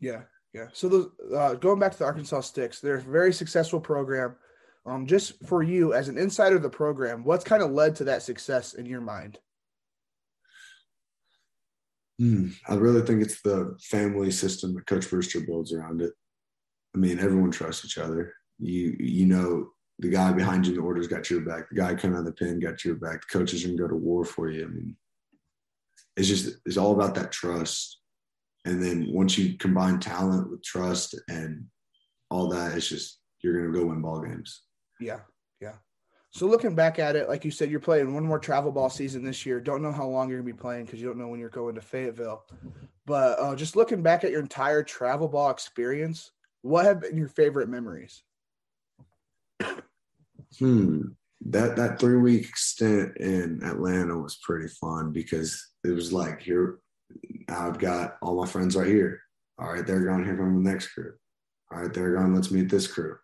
[0.00, 0.22] Yeah,
[0.54, 0.66] yeah.
[0.72, 4.36] So those uh, going back to the Arkansas Sticks, they're a very successful program.
[4.86, 8.04] Um, just for you as an insider of the program, what's kind of led to
[8.04, 9.38] that success in your mind?
[12.18, 16.12] Hmm, I really think it's the family system that Coach Brewster builds around it.
[16.94, 18.32] I mean, everyone trusts each other.
[18.60, 21.68] You you know the guy behind you in the order's got your back.
[21.68, 23.22] The guy coming out of the pen got your back.
[23.22, 24.64] The coaches can go to war for you.
[24.64, 24.96] I mean,
[26.16, 28.00] it's just it's all about that trust.
[28.64, 31.66] And then once you combine talent with trust and
[32.30, 34.62] all that, it's just you're gonna go win ball games.
[35.00, 35.20] Yeah,
[35.60, 35.74] yeah.
[36.34, 39.22] So looking back at it, like you said, you're playing one more travel ball season
[39.22, 39.60] this year.
[39.60, 41.76] Don't know how long you're gonna be playing because you don't know when you're going
[41.76, 42.44] to Fayetteville.
[43.06, 47.28] But uh, just looking back at your entire travel ball experience, what have been your
[47.28, 48.24] favorite memories?
[50.58, 51.02] Hmm.
[51.46, 56.78] That that three week stint in Atlanta was pretty fun because it was like here
[57.48, 59.20] I've got all my friends right here.
[59.58, 60.24] All right, they're gone.
[60.24, 61.12] Here come the next crew.
[61.70, 62.34] All right, they're gone.
[62.34, 63.18] Let's meet this crew.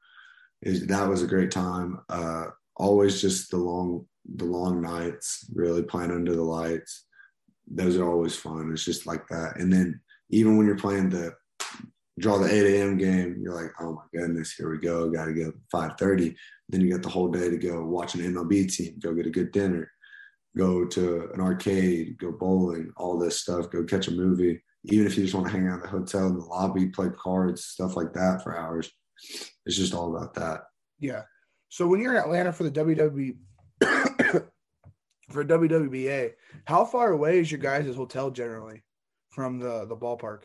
[0.63, 2.01] That was a great time.
[2.09, 2.47] Uh,
[2.77, 4.07] always just the long
[4.37, 7.07] the long nights, really playing under the lights.
[7.67, 8.71] Those are always fun.
[8.73, 9.57] It's just like that.
[9.57, 11.35] And then even when you're playing the
[12.19, 12.99] draw the 8 a.m.
[12.99, 15.11] game, you're like, oh my goodness, here we go.
[15.11, 16.35] Got to go 5:30.
[16.69, 19.31] Then you got the whole day to go watch an MLB team, go get a
[19.31, 19.91] good dinner,
[20.57, 24.61] go to an arcade, go bowling, all this stuff, go catch a movie.
[24.85, 27.09] Even if you just want to hang out in the hotel in the lobby, play
[27.11, 28.91] cards, stuff like that for hours.
[29.67, 30.63] It's just all about that.
[30.99, 31.23] Yeah.
[31.71, 33.37] So when you're in Atlanta for the WWE
[35.31, 36.33] for WWBA,
[36.65, 38.83] how far away is your guys' hotel generally
[39.31, 40.43] from the the ballpark?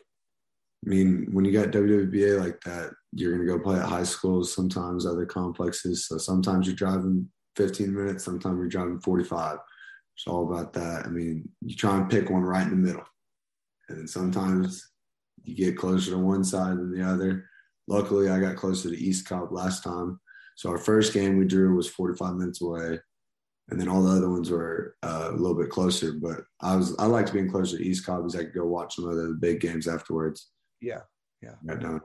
[0.84, 4.54] I mean, when you got WWBA like that, you're to go play at high schools,
[4.54, 6.06] sometimes other complexes.
[6.06, 9.58] So sometimes you're driving 15 minutes, sometimes you're driving 45.
[10.14, 11.04] It's all about that.
[11.04, 13.04] I mean, you try and pick one right in the middle.
[13.88, 14.88] And then sometimes
[15.42, 17.48] you get closer to one side than the other.
[17.88, 20.20] Luckily, I got closer to East Cobb last time.
[20.56, 22.98] So our first game we drew was 45 minutes away.
[23.68, 26.12] And then all the other ones were uh, a little bit closer.
[26.12, 28.96] But I was I liked being closer to East Cobb because I could go watch
[28.96, 30.50] some of the big games afterwards.
[30.80, 31.00] Yeah.
[31.42, 31.54] Yeah.
[31.66, 32.00] Got done.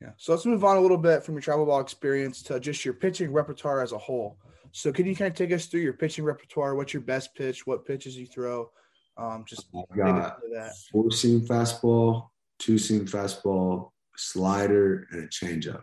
[0.00, 0.10] Yeah.
[0.16, 2.94] So let's move on a little bit from your travel ball experience to just your
[2.94, 4.38] pitching repertoire as a whole.
[4.72, 6.74] So can you kind of take us through your pitching repertoire?
[6.74, 7.66] What's your best pitch?
[7.66, 8.70] What pitches you throw?
[9.16, 10.72] Um, just I've got that.
[10.92, 15.82] four seam fastball, two seam fastball, slider, and a changeup.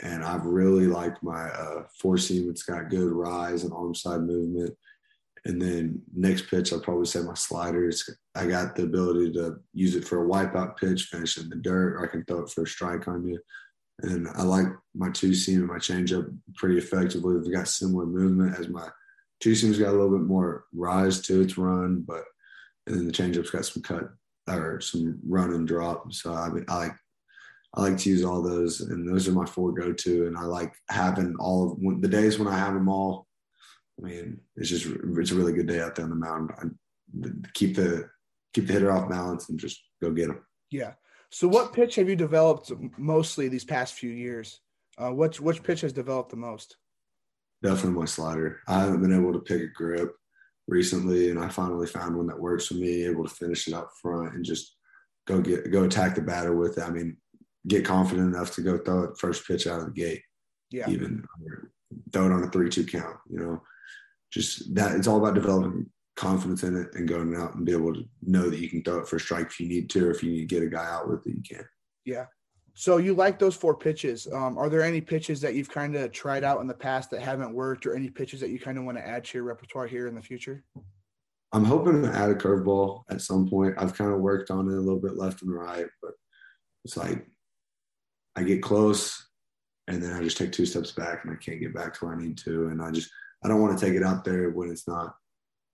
[0.00, 2.48] And I've really liked my uh, four seam.
[2.48, 4.76] It's got good rise and arm side movement.
[5.44, 8.08] And then next pitch, I'll probably say my sliders.
[8.34, 11.94] I got the ability to use it for a wipeout pitch, finish in the dirt,
[11.94, 13.40] or I can throw it for a strike on you.
[14.02, 17.40] And I like my two seam and my changeup pretty effectively.
[17.40, 18.88] They've got similar movement as my
[19.40, 22.24] two seams got a little bit more rise to its run, but
[22.86, 24.08] and then the changeup's got some cut
[24.48, 26.12] or some run and drop.
[26.12, 26.92] So I I like
[27.74, 30.26] I like to use all those, and those are my four go to.
[30.26, 33.26] And I like having all of when, the days when I have them all.
[33.98, 36.50] I mean, it's just it's a really good day out there on the mound.
[36.56, 36.66] I,
[37.54, 38.08] keep the
[38.54, 40.44] keep the hitter off balance and just go get them.
[40.70, 40.92] Yeah.
[41.30, 44.60] So, what pitch have you developed mostly these past few years?
[44.96, 46.76] Uh, which which pitch has developed the most?
[47.62, 48.60] Definitely my slider.
[48.66, 50.14] I haven't been able to pick a grip
[50.66, 53.04] recently, and I finally found one that works for me.
[53.04, 54.76] Able to finish it up front and just
[55.26, 56.84] go get go attack the batter with it.
[56.84, 57.16] I mean,
[57.68, 60.22] get confident enough to go throw it first pitch out of the gate.
[60.70, 60.88] Yeah.
[60.90, 61.24] Even
[62.12, 63.16] throw it on a three-two count.
[63.30, 63.62] You know,
[64.32, 64.96] just that.
[64.96, 68.50] It's all about developing confidence in it and going out and be able to know
[68.50, 70.30] that you can throw it for a strike if you need to, or if you
[70.30, 71.64] need to get a guy out with it, you can.
[72.04, 72.26] Yeah.
[72.74, 74.28] So you like those four pitches.
[74.32, 77.22] Um, are there any pitches that you've kind of tried out in the past that
[77.22, 79.86] haven't worked, or any pitches that you kind of want to add to your repertoire
[79.86, 80.64] here in the future?
[81.52, 83.74] I'm hoping to add a curveball at some point.
[83.78, 86.12] I've kind of worked on it a little bit left and right, but
[86.84, 87.26] it's like
[88.36, 89.28] I get close
[89.88, 92.14] and then I just take two steps back and I can't get back to where
[92.14, 92.68] I need to.
[92.68, 93.10] And I just
[93.42, 95.14] I don't want to take it out there when it's not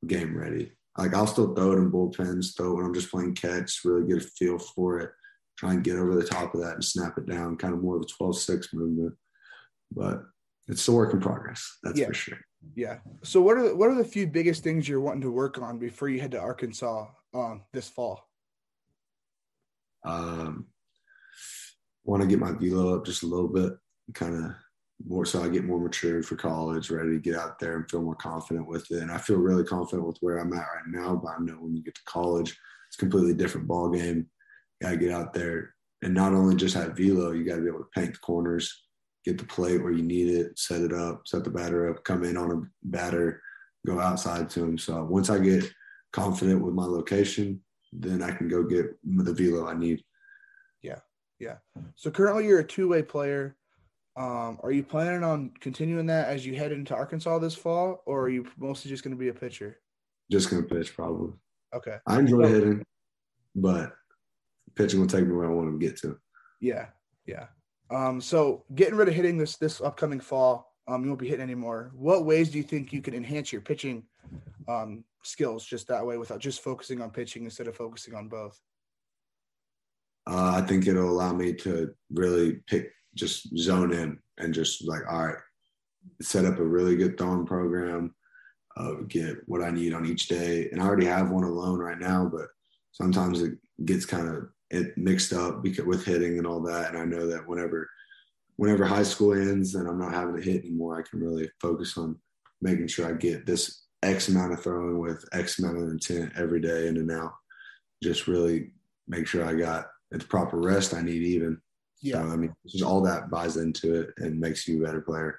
[0.07, 0.73] game ready.
[0.97, 4.07] Like I'll still throw it in bullpens, throw it when I'm just playing catch, really
[4.07, 5.11] get a feel for it,
[5.59, 7.97] try and get over the top of that and snap it down, kind of more
[7.97, 9.15] of a 12-6 movement.
[9.91, 10.23] But
[10.69, 12.07] it's still work in progress, that's yeah.
[12.07, 12.39] for sure.
[12.75, 12.99] Yeah.
[13.23, 15.79] So what are the, what are the few biggest things you're wanting to work on
[15.79, 18.29] before you head to Arkansas um, this fall?
[20.05, 20.67] Um,
[22.05, 23.73] want to get my velo up just a little bit,
[24.15, 24.53] kind of
[25.07, 28.03] more so I get more matured for college, ready to get out there and feel
[28.03, 29.03] more confident with it.
[29.03, 31.75] And I feel really confident with where I'm at right now, but I know when
[31.75, 32.57] you get to college,
[32.89, 34.27] it's completely different ball game.
[34.81, 37.81] You gotta get out there and not only just have velo, you gotta be able
[37.81, 38.85] to paint the corners,
[39.25, 42.25] get the plate where you need it, set it up, set the batter up, come
[42.25, 43.43] in on a batter,
[43.87, 44.79] go outside to him.
[44.79, 45.65] So once I get
[46.13, 47.61] confident with my location,
[47.93, 50.03] then I can go get the velo I need.
[51.39, 51.57] Yeah.
[51.97, 53.57] So currently you're a two-way player
[54.17, 58.23] um, are you planning on continuing that as you head into Arkansas this fall, or
[58.23, 59.81] are you mostly just going to be a pitcher?
[60.31, 61.33] Just going to pitch, probably.
[61.75, 61.97] Okay.
[62.07, 62.85] I enjoy hitting,
[63.57, 63.93] but
[64.77, 66.17] pitching will take me where I want to get to.
[66.61, 66.87] Yeah,
[67.27, 67.47] yeah.
[67.91, 71.43] Um, so getting rid of hitting this this upcoming fall, um, you won't be hitting
[71.43, 71.91] anymore.
[71.95, 74.05] What ways do you think you can enhance your pitching
[74.69, 78.61] um, skills just that way, without just focusing on pitching instead of focusing on both?
[80.27, 85.03] Uh, I think it'll allow me to really pick just zone in and just like,
[85.11, 85.37] all right,
[86.21, 88.15] set up a really good throwing program,
[88.77, 90.69] uh, get what I need on each day.
[90.71, 92.49] And I already have one alone right now, but
[92.93, 96.93] sometimes it gets kind of it mixed up because with hitting and all that.
[96.93, 97.89] And I know that whenever
[98.57, 101.97] whenever high school ends and I'm not having to hit anymore, I can really focus
[101.99, 102.17] on
[102.63, 106.61] making sure I get this X amount of throwing with X amount of intent every
[106.61, 107.35] day in and out.
[108.03, 108.71] Just really
[109.09, 109.87] make sure I got
[110.21, 111.61] the proper rest I need even
[112.05, 112.21] yeah.
[112.21, 115.39] So, I mean, just all that buys into it and makes you a better player.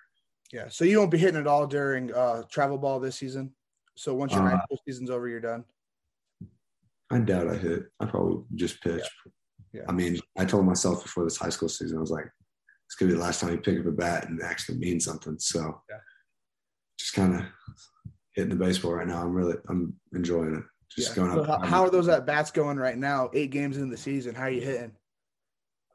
[0.51, 0.67] Yeah.
[0.67, 3.51] So you won't be hitting it all during uh, travel ball this season.
[3.95, 5.63] So once your uh, season's over, you're done.
[7.11, 7.83] I doubt I hit.
[7.99, 9.03] I probably just pitch.
[9.73, 9.81] Yeah.
[9.81, 9.85] yeah.
[9.87, 12.25] I mean, I told myself before this high school season, I was like,
[12.87, 15.37] it's gonna be the last time you pick up a bat and actually mean something.
[15.37, 15.97] So yeah.
[16.99, 17.41] just kind of
[18.33, 19.21] hitting the baseball right now.
[19.21, 20.63] I'm really I'm enjoying it.
[20.89, 21.15] Just yeah.
[21.15, 21.61] going so up.
[21.61, 23.29] How, how are those at bats going right now?
[23.33, 24.35] Eight games into the season.
[24.35, 24.91] How are you hitting?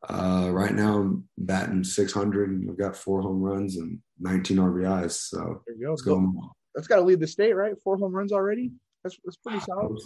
[0.08, 5.12] Uh, right now, I'm batting 600 and I've got four home runs and 19 RBIs.
[5.12, 6.52] So there you go.
[6.74, 7.74] That's got to lead the state, right?
[7.82, 8.70] Four home runs already.
[9.02, 9.98] That's that's pretty solid.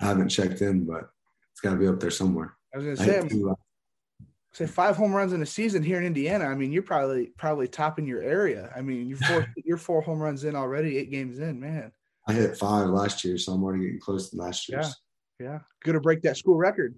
[0.00, 1.08] I haven't checked in, but
[1.52, 2.54] it's got to be up there somewhere.
[2.74, 3.54] I was gonna say, uh,
[4.52, 6.46] say five home runs in a season here in Indiana.
[6.46, 8.72] I mean, you're probably probably topping your area.
[8.74, 11.92] I mean, you're four you're four home runs in already, eight games in, man.
[12.26, 14.94] I hit five last year, so I'm already getting close to last year's.
[15.38, 16.94] Yeah, yeah, gonna break that school record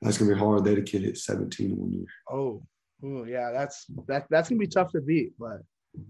[0.00, 0.64] that's gonna be hard.
[0.64, 2.06] They had a kid hit 17 one year.
[2.30, 2.62] Oh,
[3.04, 5.32] oh yeah, that's that that's gonna be tough to beat.
[5.38, 5.62] But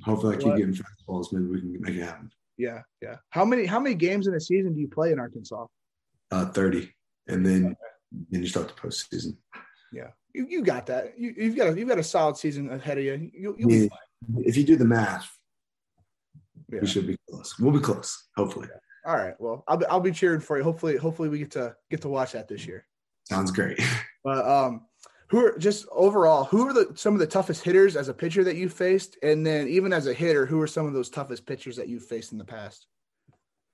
[0.02, 1.32] hopefully, I keep getting fastballs.
[1.32, 2.30] Maybe we can make it happen.
[2.56, 3.16] Yeah, yeah.
[3.30, 5.66] How many how many games in a season do you play in Arkansas?
[6.30, 6.92] Uh, 30,
[7.28, 7.74] and then okay.
[8.30, 9.36] then you start the postseason.
[9.92, 11.18] Yeah, you, you got that.
[11.18, 13.30] You, have got a, you've got a solid season ahead of you.
[13.32, 13.88] you yeah.
[14.38, 15.30] If you do the math,
[16.70, 16.80] yeah.
[16.80, 17.58] we should be close.
[17.58, 18.68] We'll be close, hopefully.
[19.04, 19.34] All right.
[19.38, 20.64] Well, I'll be, I'll be cheering for you.
[20.64, 22.84] Hopefully, hopefully we get to get to watch that this year.
[23.24, 23.80] Sounds great.
[24.24, 24.82] But um,
[25.30, 28.44] who are just overall, who are the some of the toughest hitters as a pitcher
[28.44, 31.46] that you faced, and then even as a hitter, who are some of those toughest
[31.46, 32.88] pitchers that you faced in the past?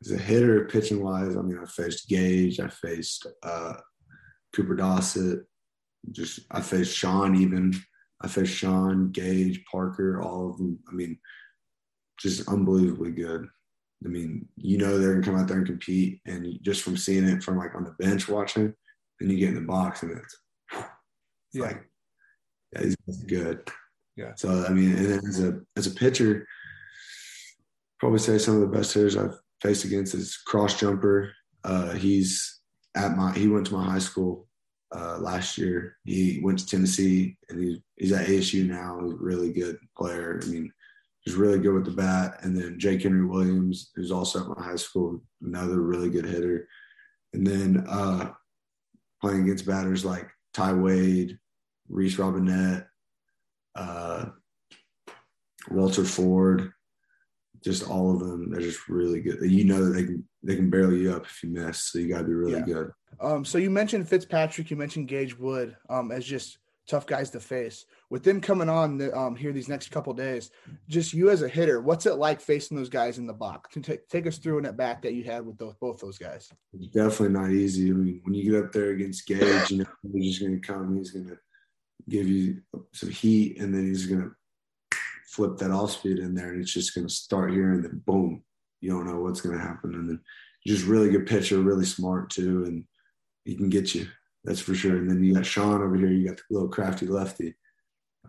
[0.05, 3.75] As a hitter, pitching wise, I mean, I faced Gage, I faced uh,
[4.55, 5.45] Cooper Dossett,
[6.13, 7.75] just I faced Sean even.
[8.21, 10.79] I faced Sean, Gage, Parker, all of them.
[10.89, 11.19] I mean,
[12.19, 13.47] just unbelievably good.
[14.05, 17.25] I mean, you know they're gonna come out there and compete, and just from seeing
[17.27, 18.75] it from like on the bench watching,
[19.21, 20.39] then you get in the box and it's,
[20.73, 20.85] it's
[21.53, 21.63] Yeah.
[21.63, 21.85] like,
[22.73, 23.69] yeah, he's good.
[24.17, 24.33] Yeah.
[24.37, 26.47] So I mean, and then as a as a pitcher,
[27.99, 31.33] probably say some of the best hitters I've faced against is cross jumper.
[31.65, 32.61] Uh, he's
[32.95, 34.47] at my he went to my high school
[34.95, 35.97] uh, last year.
[36.05, 39.01] He went to Tennessee and he, he's at ASU now.
[39.03, 40.41] He's a really good player.
[40.43, 40.73] I mean,
[41.25, 42.39] he's really good with the bat.
[42.43, 46.69] And then Jake Henry Williams, who's also at my high school, another really good hitter.
[47.33, 48.33] And then uh,
[49.21, 51.39] playing against batters like Ty Wade,
[51.89, 52.87] Reese Robinette,
[53.75, 54.27] uh,
[55.71, 56.73] Walter Ford,
[57.63, 58.51] just all of them.
[58.51, 59.39] They're just really good.
[59.43, 62.09] You know that they can they can barrel you up if you miss, so you
[62.09, 62.61] got to be really Yeah.
[62.61, 62.91] good.
[63.21, 67.41] Um, so you mentioned Fitzpatrick, you mentioned Gage Wood um, as just tough guys to
[67.41, 67.87] face.
[68.11, 70.51] With them coming on the, um, here these next couple days,
[70.89, 73.77] just you as a hitter, what's it like facing those guys in the box?
[73.83, 76.51] Take take us through an at bat that you had with those, both those guys.
[76.93, 77.91] Definitely not easy.
[77.91, 80.67] I mean, when you get up there against Gage, you know he's just going to
[80.67, 80.97] come.
[80.97, 81.39] He's going to
[82.09, 82.61] give you
[82.93, 86.73] some heat, and then he's going to flip that off speed in there, and it's
[86.73, 88.43] just going to start here, and then boom,
[88.81, 90.21] you don't know what's going to happen, and then
[90.67, 92.85] just really good pitcher, really smart too, and
[93.45, 94.07] he can get you.
[94.45, 94.97] That's for sure.
[94.97, 96.09] And then you got Sean over here.
[96.09, 97.55] You got the little crafty lefty.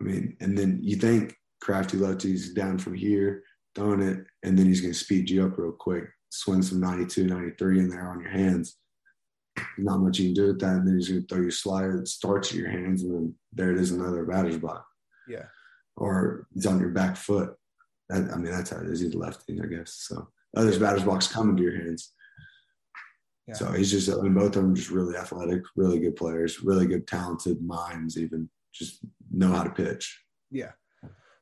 [0.00, 3.42] I mean, and then you think crafty lefty's down from here,
[3.74, 7.26] throwing it, and then he's going to speed you up real quick, swing some 92,
[7.26, 8.76] 93 in there on your hands.
[9.78, 10.76] Not much you can do with that.
[10.76, 13.34] And then he's going to throw your slider that starts at your hands, and then
[13.52, 14.86] there it is, another batter's block.
[15.28, 15.46] Yeah.
[15.96, 17.54] Or he's on your back foot.
[18.08, 19.00] That, I mean, that's how it is.
[19.00, 20.06] He's lefty, I guess.
[20.08, 22.12] So oh, other batter's blocks coming to your hands.
[23.46, 23.54] Yeah.
[23.54, 26.86] So he's just, I mean, both of them just really athletic, really good players, really
[26.86, 30.20] good, talented minds, even just know how to pitch.
[30.50, 30.72] Yeah.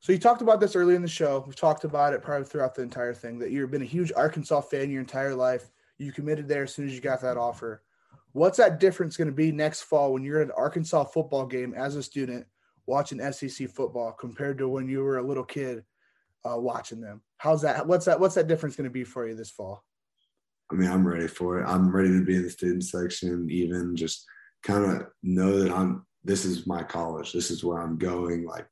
[0.01, 1.43] So you talked about this earlier in the show.
[1.47, 4.61] We've talked about it probably throughout the entire thing that you've been a huge Arkansas
[4.61, 5.71] fan your entire life.
[5.97, 7.81] You committed there as soon as you got that offer.
[8.33, 11.73] What's that difference going to be next fall when you're at an Arkansas football game
[11.73, 12.45] as a student
[12.85, 15.83] watching SEC football compared to when you were a little kid
[16.47, 17.21] uh, watching them?
[17.37, 17.87] How's that?
[17.87, 18.19] What's that?
[18.19, 19.83] What's that difference going to be for you this fall?
[20.71, 21.65] I mean, I'm ready for it.
[21.67, 24.25] I'm ready to be in the student section, even just
[24.63, 27.31] kind of know that I'm, this is my college.
[27.31, 28.45] This is where I'm going.
[28.45, 28.67] Like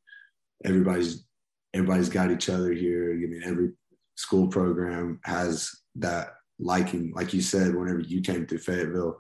[0.65, 1.25] everybody's,
[1.73, 3.11] everybody's got each other here.
[3.13, 3.73] I mean, every
[4.15, 6.29] school program has that
[6.59, 7.13] liking.
[7.15, 9.17] Like you said, whenever you came through Fayetteville,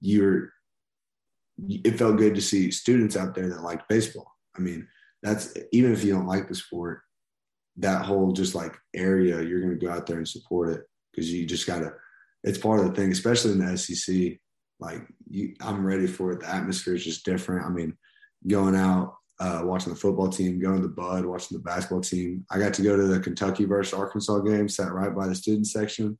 [0.00, 0.50] you're,
[1.68, 4.26] it felt good to see students out there that like baseball.
[4.56, 4.88] I mean,
[5.22, 7.02] that's even if you don't like the sport,
[7.76, 10.82] that whole just like area, you're going to go out there and support it
[11.12, 11.94] because you just gotta.
[12.44, 14.38] It's part of the thing, especially in the SEC.
[14.80, 16.40] Like you, I'm ready for it.
[16.40, 17.64] The atmosphere is just different.
[17.64, 17.96] I mean,
[18.46, 22.44] going out, uh, watching the football team, going to the Bud, watching the basketball team.
[22.50, 25.66] I got to go to the Kentucky versus Arkansas game, sat right by the student
[25.66, 26.18] section.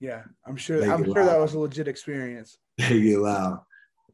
[0.00, 0.80] Yeah, I'm sure.
[0.80, 2.58] Make I'm sure that was a legit experience.
[2.78, 3.60] They get loud,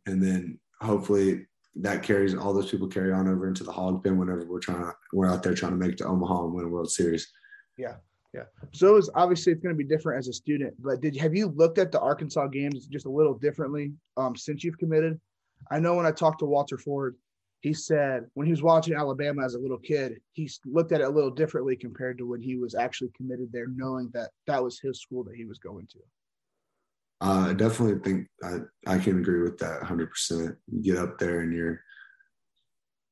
[0.07, 1.47] and then hopefully
[1.77, 4.81] that carries all those people carry on over into the hog pen whenever we're trying
[4.81, 7.31] to we're out there trying to make it to Omaha and win a World Series.
[8.72, 11.34] So it was obviously it's going to be different as a student, but did have
[11.34, 15.20] you looked at the Arkansas games just a little differently um, since you've committed?
[15.70, 17.16] I know when I talked to Walter Ford,
[17.61, 21.07] he said when he was watching Alabama as a little kid, he looked at it
[21.07, 24.78] a little differently compared to when he was actually committed there, knowing that that was
[24.78, 25.99] his school that he was going to.
[27.20, 30.57] Uh, I definitely think I, I can agree with that 100%.
[30.70, 31.80] You get up there and you're,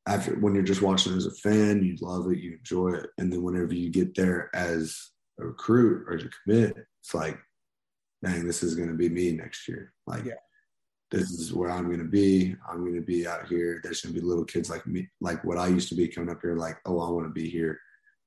[0.07, 3.11] after when you're just watching as a fan, you love it, you enjoy it.
[3.17, 5.11] And then whenever you get there as
[5.41, 7.39] a recruit or to commit, it's like,
[8.25, 9.93] dang, this is going to be me next year.
[10.07, 10.35] Like, Yeah.
[11.11, 12.57] this is where I'm going to be.
[12.69, 13.81] I'm going to be out here.
[13.83, 16.31] There's going to be little kids like me, like what I used to be coming
[16.31, 17.79] up here, like, oh, I want to be here.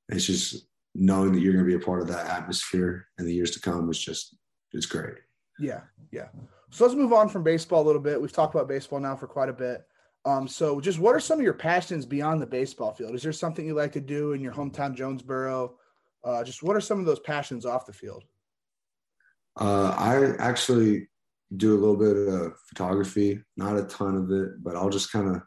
[0.09, 3.25] And it's just knowing that you're going to be a part of that atmosphere in
[3.25, 4.35] the years to come is just,
[4.73, 5.15] it's great.
[5.59, 5.81] Yeah,
[6.11, 6.27] yeah.
[6.69, 8.21] So let's move on from baseball a little bit.
[8.21, 9.85] We've talked about baseball now for quite a bit.
[10.25, 13.15] Um, so just what are some of your passions beyond the baseball field?
[13.15, 15.75] Is there something you like to do in your hometown, Jonesboro?
[16.27, 18.25] Uh, just what are some of those passions off the field?
[19.57, 21.07] Uh, I actually
[21.55, 25.33] do a little bit of photography, not a ton of it, but I'll just kind
[25.33, 25.41] of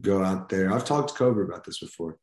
[0.00, 0.72] go out there.
[0.72, 2.16] I've talked to Cobra about this before.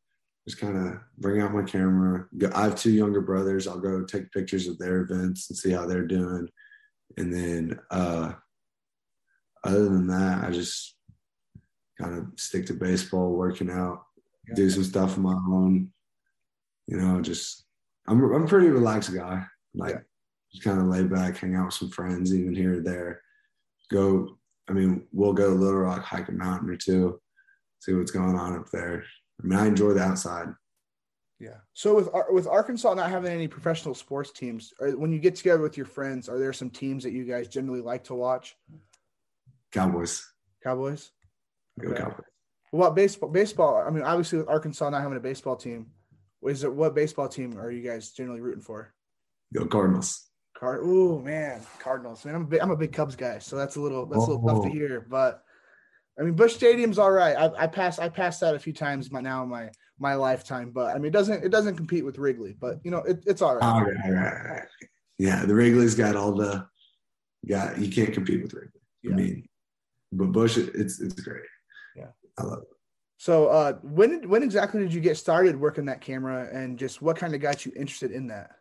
[0.47, 2.25] Just kind of bring out my camera.
[2.55, 3.67] I have two younger brothers.
[3.67, 6.49] I'll go take pictures of their events and see how they're doing.
[7.17, 8.33] And then, uh,
[9.63, 10.95] other than that, I just
[12.01, 14.01] kind of stick to baseball, working out,
[14.55, 15.89] do some stuff of my own.
[16.87, 17.62] You know, just
[18.07, 19.45] I'm I'm a pretty relaxed guy.
[19.73, 19.99] Like Yeah.
[20.51, 23.21] just kind of lay back, hang out with some friends, even here or there.
[23.91, 24.37] Go.
[24.69, 27.19] I mean, we'll go to Little Rock, hike a mountain or two,
[27.79, 29.03] see what's going on up there.
[29.43, 30.47] I mean, I enjoy the outside.
[31.39, 31.57] Yeah.
[31.73, 35.75] So with with Arkansas not having any professional sports teams, when you get together with
[35.75, 38.55] your friends, are there some teams that you guys generally like to watch?
[39.71, 40.23] Cowboys.
[40.63, 41.11] Cowboys.
[41.79, 41.93] Go.
[41.93, 42.25] Cowboys.
[42.71, 43.29] What about baseball?
[43.29, 43.83] Baseball.
[43.85, 45.87] I mean, obviously with Arkansas not having a baseball team,
[46.47, 48.93] is it what baseball team are you guys generally rooting for?
[49.53, 50.27] Go Cardinals.
[50.57, 50.81] Card.
[50.83, 52.23] Oh man, Cardinals.
[52.25, 54.31] Man, I'm a big, I'm a big Cubs guy, so that's a little that's a
[54.31, 54.71] little tough to oh.
[54.71, 55.05] hear.
[55.09, 55.43] But
[56.19, 57.35] I mean, Busch Stadium's all right.
[57.35, 59.69] I, I passed I passed that a few times my now in my
[59.99, 62.99] my lifetime, but I mean, it doesn't it doesn't compete with Wrigley, but you know,
[62.99, 63.63] it, it's all right.
[63.63, 64.67] All right, right, right.
[65.17, 66.65] Yeah, the Wrigley's got all the
[67.47, 68.81] got you can't compete with Wrigley.
[69.01, 69.11] Yeah.
[69.11, 69.45] I mean,
[70.11, 71.43] but Busch, it's it's great.
[71.95, 72.67] Yeah, I love it.
[73.23, 77.15] So, uh, when when exactly did you get started working that camera, and just what
[77.15, 78.57] kind of got you interested in that?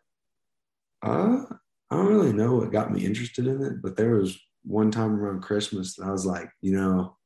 [1.05, 1.43] Uh,
[1.91, 5.17] I don't really know what got me interested in it, but there was one time
[5.17, 7.17] around Christmas that I was like, you know,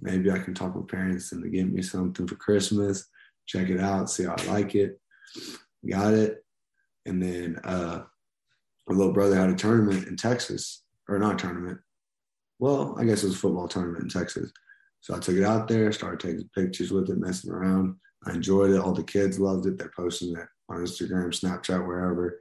[0.00, 3.08] maybe I can talk with parents and to get me something for Christmas,
[3.44, 5.00] check it out, see how I like it.
[5.90, 6.44] Got it.
[7.06, 8.02] And then uh,
[8.86, 11.80] my little brother had a tournament in Texas, or not tournament.
[12.60, 14.52] Well, I guess it was a football tournament in Texas.
[15.02, 17.96] So I took it out there, started taking pictures with it, messing around.
[18.24, 18.78] I enjoyed it.
[18.78, 19.76] All the kids loved it.
[19.76, 22.38] They're posting it on Instagram, Snapchat, wherever.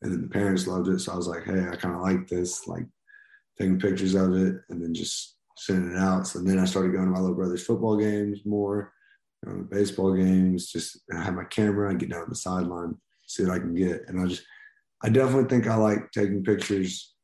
[0.00, 1.00] And then the parents loved it.
[1.00, 2.86] So I was like, hey, I kind of like this, like
[3.58, 6.26] taking pictures of it and then just sending it out.
[6.26, 8.92] So then I started going to my little brother's football games more,
[9.44, 12.96] going to baseball games, just I have my camera, I get down to the sideline,
[13.26, 14.02] see what I can get.
[14.08, 14.44] And I just,
[15.02, 17.14] I definitely think I like taking pictures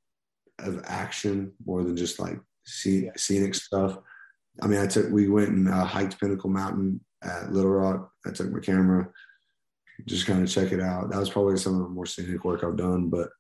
[0.59, 3.99] of action more than just like scenic stuff.
[4.63, 8.11] I mean, I took, we went and uh, hiked Pinnacle Mountain at Little Rock.
[8.27, 9.11] I took my camera
[10.07, 11.11] just kind of check it out.
[11.11, 13.31] That was probably some of the more scenic work I've done, but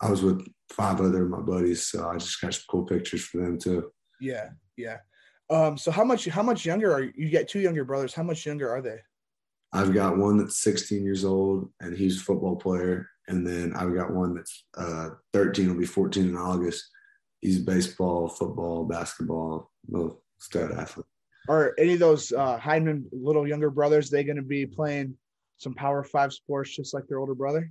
[0.00, 3.24] I was with five other of my buddies, so I just got some cool pictures
[3.24, 3.90] for them too.
[4.20, 4.98] Yeah, yeah.
[5.50, 7.12] Um, so how much how much younger are you?
[7.16, 8.14] You got two younger brothers.
[8.14, 8.98] How much younger are they?
[9.72, 13.94] I've got one that's 16 years old and he's a football player, and then I've
[13.94, 15.68] got one that's uh, 13.
[15.68, 16.84] Will be 14 in August.
[17.40, 21.06] He's baseball, football, basketball, little stud athlete.
[21.48, 24.10] Are any of those uh, Hyneman little younger brothers?
[24.10, 25.16] They going to be playing
[25.56, 27.70] some Power Five sports just like their older brother?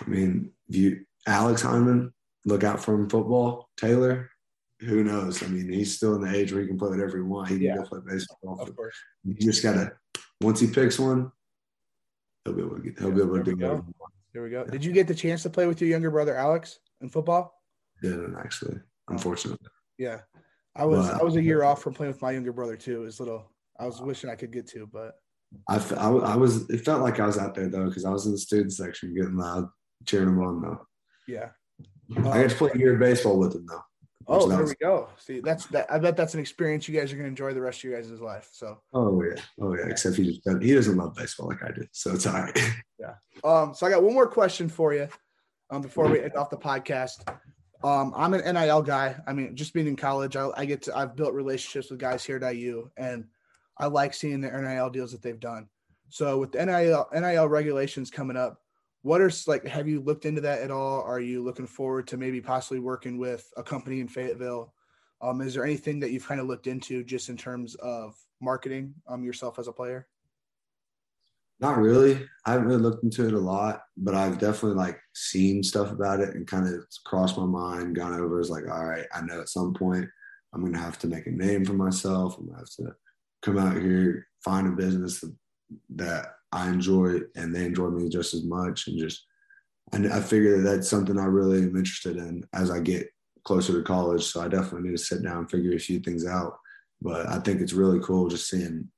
[0.00, 2.10] I mean, you Alex Hyneman,
[2.44, 3.70] look out for him football.
[3.76, 4.30] Taylor,
[4.80, 5.42] who knows?
[5.42, 7.50] I mean, he's still in the age where he can play whatever he wants.
[7.50, 7.76] He can yeah.
[7.76, 8.60] go play baseball.
[8.60, 8.96] Of course.
[9.24, 9.92] You just gotta
[10.40, 11.30] once he picks one,
[12.44, 13.82] he'll be able to get, he'll yeah, be able to do it.
[14.32, 14.64] There we go.
[14.64, 17.62] Did you get the chance to play with your younger brother Alex in football?
[18.02, 18.78] Didn't actually,
[19.08, 19.68] unfortunately.
[19.96, 20.20] Yeah,
[20.76, 23.02] I was I was a year off from playing with my younger brother too.
[23.02, 23.50] It was little.
[23.78, 25.14] I was wishing I could get to, but
[25.68, 28.26] I, I, I was it felt like I was out there though because I was
[28.26, 29.68] in the student section getting loud,
[30.04, 30.86] cheering them on though.
[31.28, 31.50] Yeah,
[32.16, 33.82] I got to play a year of baseball with them though.
[34.26, 35.08] Oh, there we go.
[35.18, 35.90] See, that's that.
[35.92, 38.00] I bet that's an experience you guys are going to enjoy the rest of your
[38.00, 38.48] guys' life.
[38.52, 38.78] So.
[38.94, 39.86] Oh yeah, oh yeah.
[39.88, 42.58] Except he just he doesn't love baseball like I do, so it's all right.
[42.98, 43.14] Yeah.
[43.42, 43.74] Um.
[43.74, 45.08] So I got one more question for you,
[45.68, 47.28] um, before we end off the podcast.
[47.84, 49.14] Um, I'm an NIL guy.
[49.26, 52.24] I mean, just being in college, I, I get to I've built relationships with guys
[52.24, 53.26] here at IU, and
[53.78, 55.68] I like seeing the NIL deals that they've done.
[56.08, 58.58] So with the NIL NIL regulations coming up,
[59.02, 61.02] what are like have you looked into that at all?
[61.02, 64.72] Are you looking forward to maybe possibly working with a company in Fayetteville?
[65.20, 68.94] Um, is there anything that you've kind of looked into just in terms of marketing
[69.06, 70.08] um, yourself as a player?
[71.60, 72.26] Not really.
[72.44, 76.20] I haven't really looked into it a lot, but I've definitely like seen stuff about
[76.20, 79.40] it and kind of crossed my mind, gone over as like, all right, I know
[79.40, 80.08] at some point
[80.52, 82.36] I'm gonna have to make a name for myself.
[82.36, 82.94] I'm gonna have to
[83.42, 85.24] come out here, find a business
[85.96, 88.88] that I enjoy and they enjoy me just as much.
[88.88, 89.24] And just,
[89.92, 93.08] and I figure that that's something I really am interested in as I get
[93.44, 94.24] closer to college.
[94.24, 96.58] So I definitely need to sit down and figure a few things out.
[97.00, 98.88] But I think it's really cool just seeing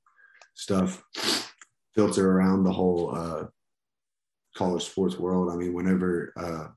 [0.55, 1.03] stuff
[1.97, 3.45] filter around the whole uh,
[4.55, 5.51] college sports world.
[5.51, 6.67] I mean, whenever uh,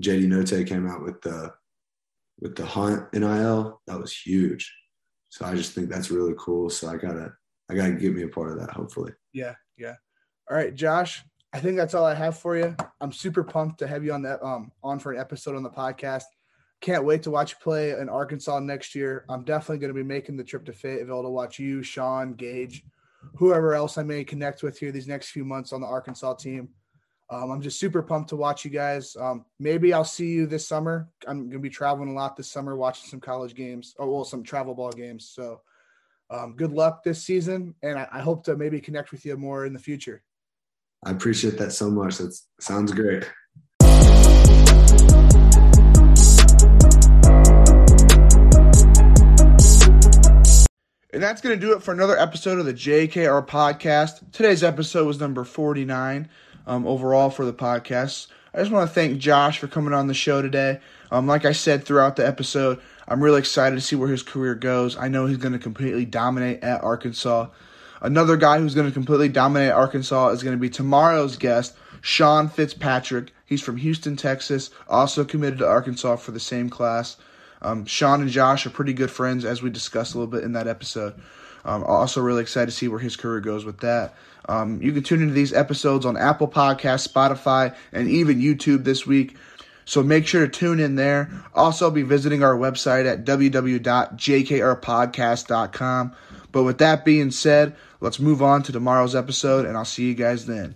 [0.00, 1.52] JD Notae came out with the
[2.40, 4.74] with the hunt NIL, that was huge.
[5.28, 6.70] So I just think that's really cool.
[6.70, 7.32] So I gotta
[7.70, 9.12] I gotta get me a part of that, hopefully.
[9.32, 9.94] Yeah, yeah.
[10.50, 11.22] All right, Josh.
[11.52, 12.74] I think that's all I have for you.
[13.00, 15.70] I'm super pumped to have you on that um on for an episode on the
[15.70, 16.24] podcast.
[16.80, 19.24] Can't wait to watch you play in Arkansas next year.
[19.28, 22.84] I'm definitely going to be making the trip to Fayetteville to watch you, Sean, Gage,
[23.36, 26.68] whoever else I may connect with here these next few months on the Arkansas team.
[27.30, 29.16] Um, I'm just super pumped to watch you guys.
[29.16, 31.08] Um, maybe I'll see you this summer.
[31.26, 34.42] I'm to be traveling a lot this summer, watching some college games, or well, some
[34.42, 35.30] travel ball games.
[35.34, 35.62] So,
[36.30, 39.66] um, good luck this season, and I, I, hope to maybe connect with you more
[39.66, 40.22] in the future.
[41.04, 42.18] I appreciate that so much.
[42.18, 43.24] That sounds great.
[51.14, 54.20] And that's going to do it for another episode of the JKR podcast.
[54.32, 56.28] Today's episode was number 49
[56.66, 58.26] um, overall for the podcast.
[58.52, 60.80] I just want to thank Josh for coming on the show today.
[61.12, 64.56] Um, like I said throughout the episode, I'm really excited to see where his career
[64.56, 64.96] goes.
[64.96, 67.46] I know he's going to completely dominate at Arkansas.
[68.02, 72.48] Another guy who's going to completely dominate Arkansas is going to be tomorrow's guest, Sean
[72.48, 73.32] Fitzpatrick.
[73.46, 77.18] He's from Houston, Texas, also committed to Arkansas for the same class.
[77.62, 80.52] Um, Sean and Josh are pretty good friends, as we discussed a little bit in
[80.52, 81.14] that episode.
[81.64, 84.14] Um, also, really excited to see where his career goes with that.
[84.48, 89.06] Um, you can tune into these episodes on Apple Podcasts, Spotify, and even YouTube this
[89.06, 89.36] week.
[89.86, 91.30] So make sure to tune in there.
[91.54, 96.12] Also, be visiting our website at www.jkrpodcast.com.
[96.52, 100.14] But with that being said, let's move on to tomorrow's episode, and I'll see you
[100.14, 100.74] guys then.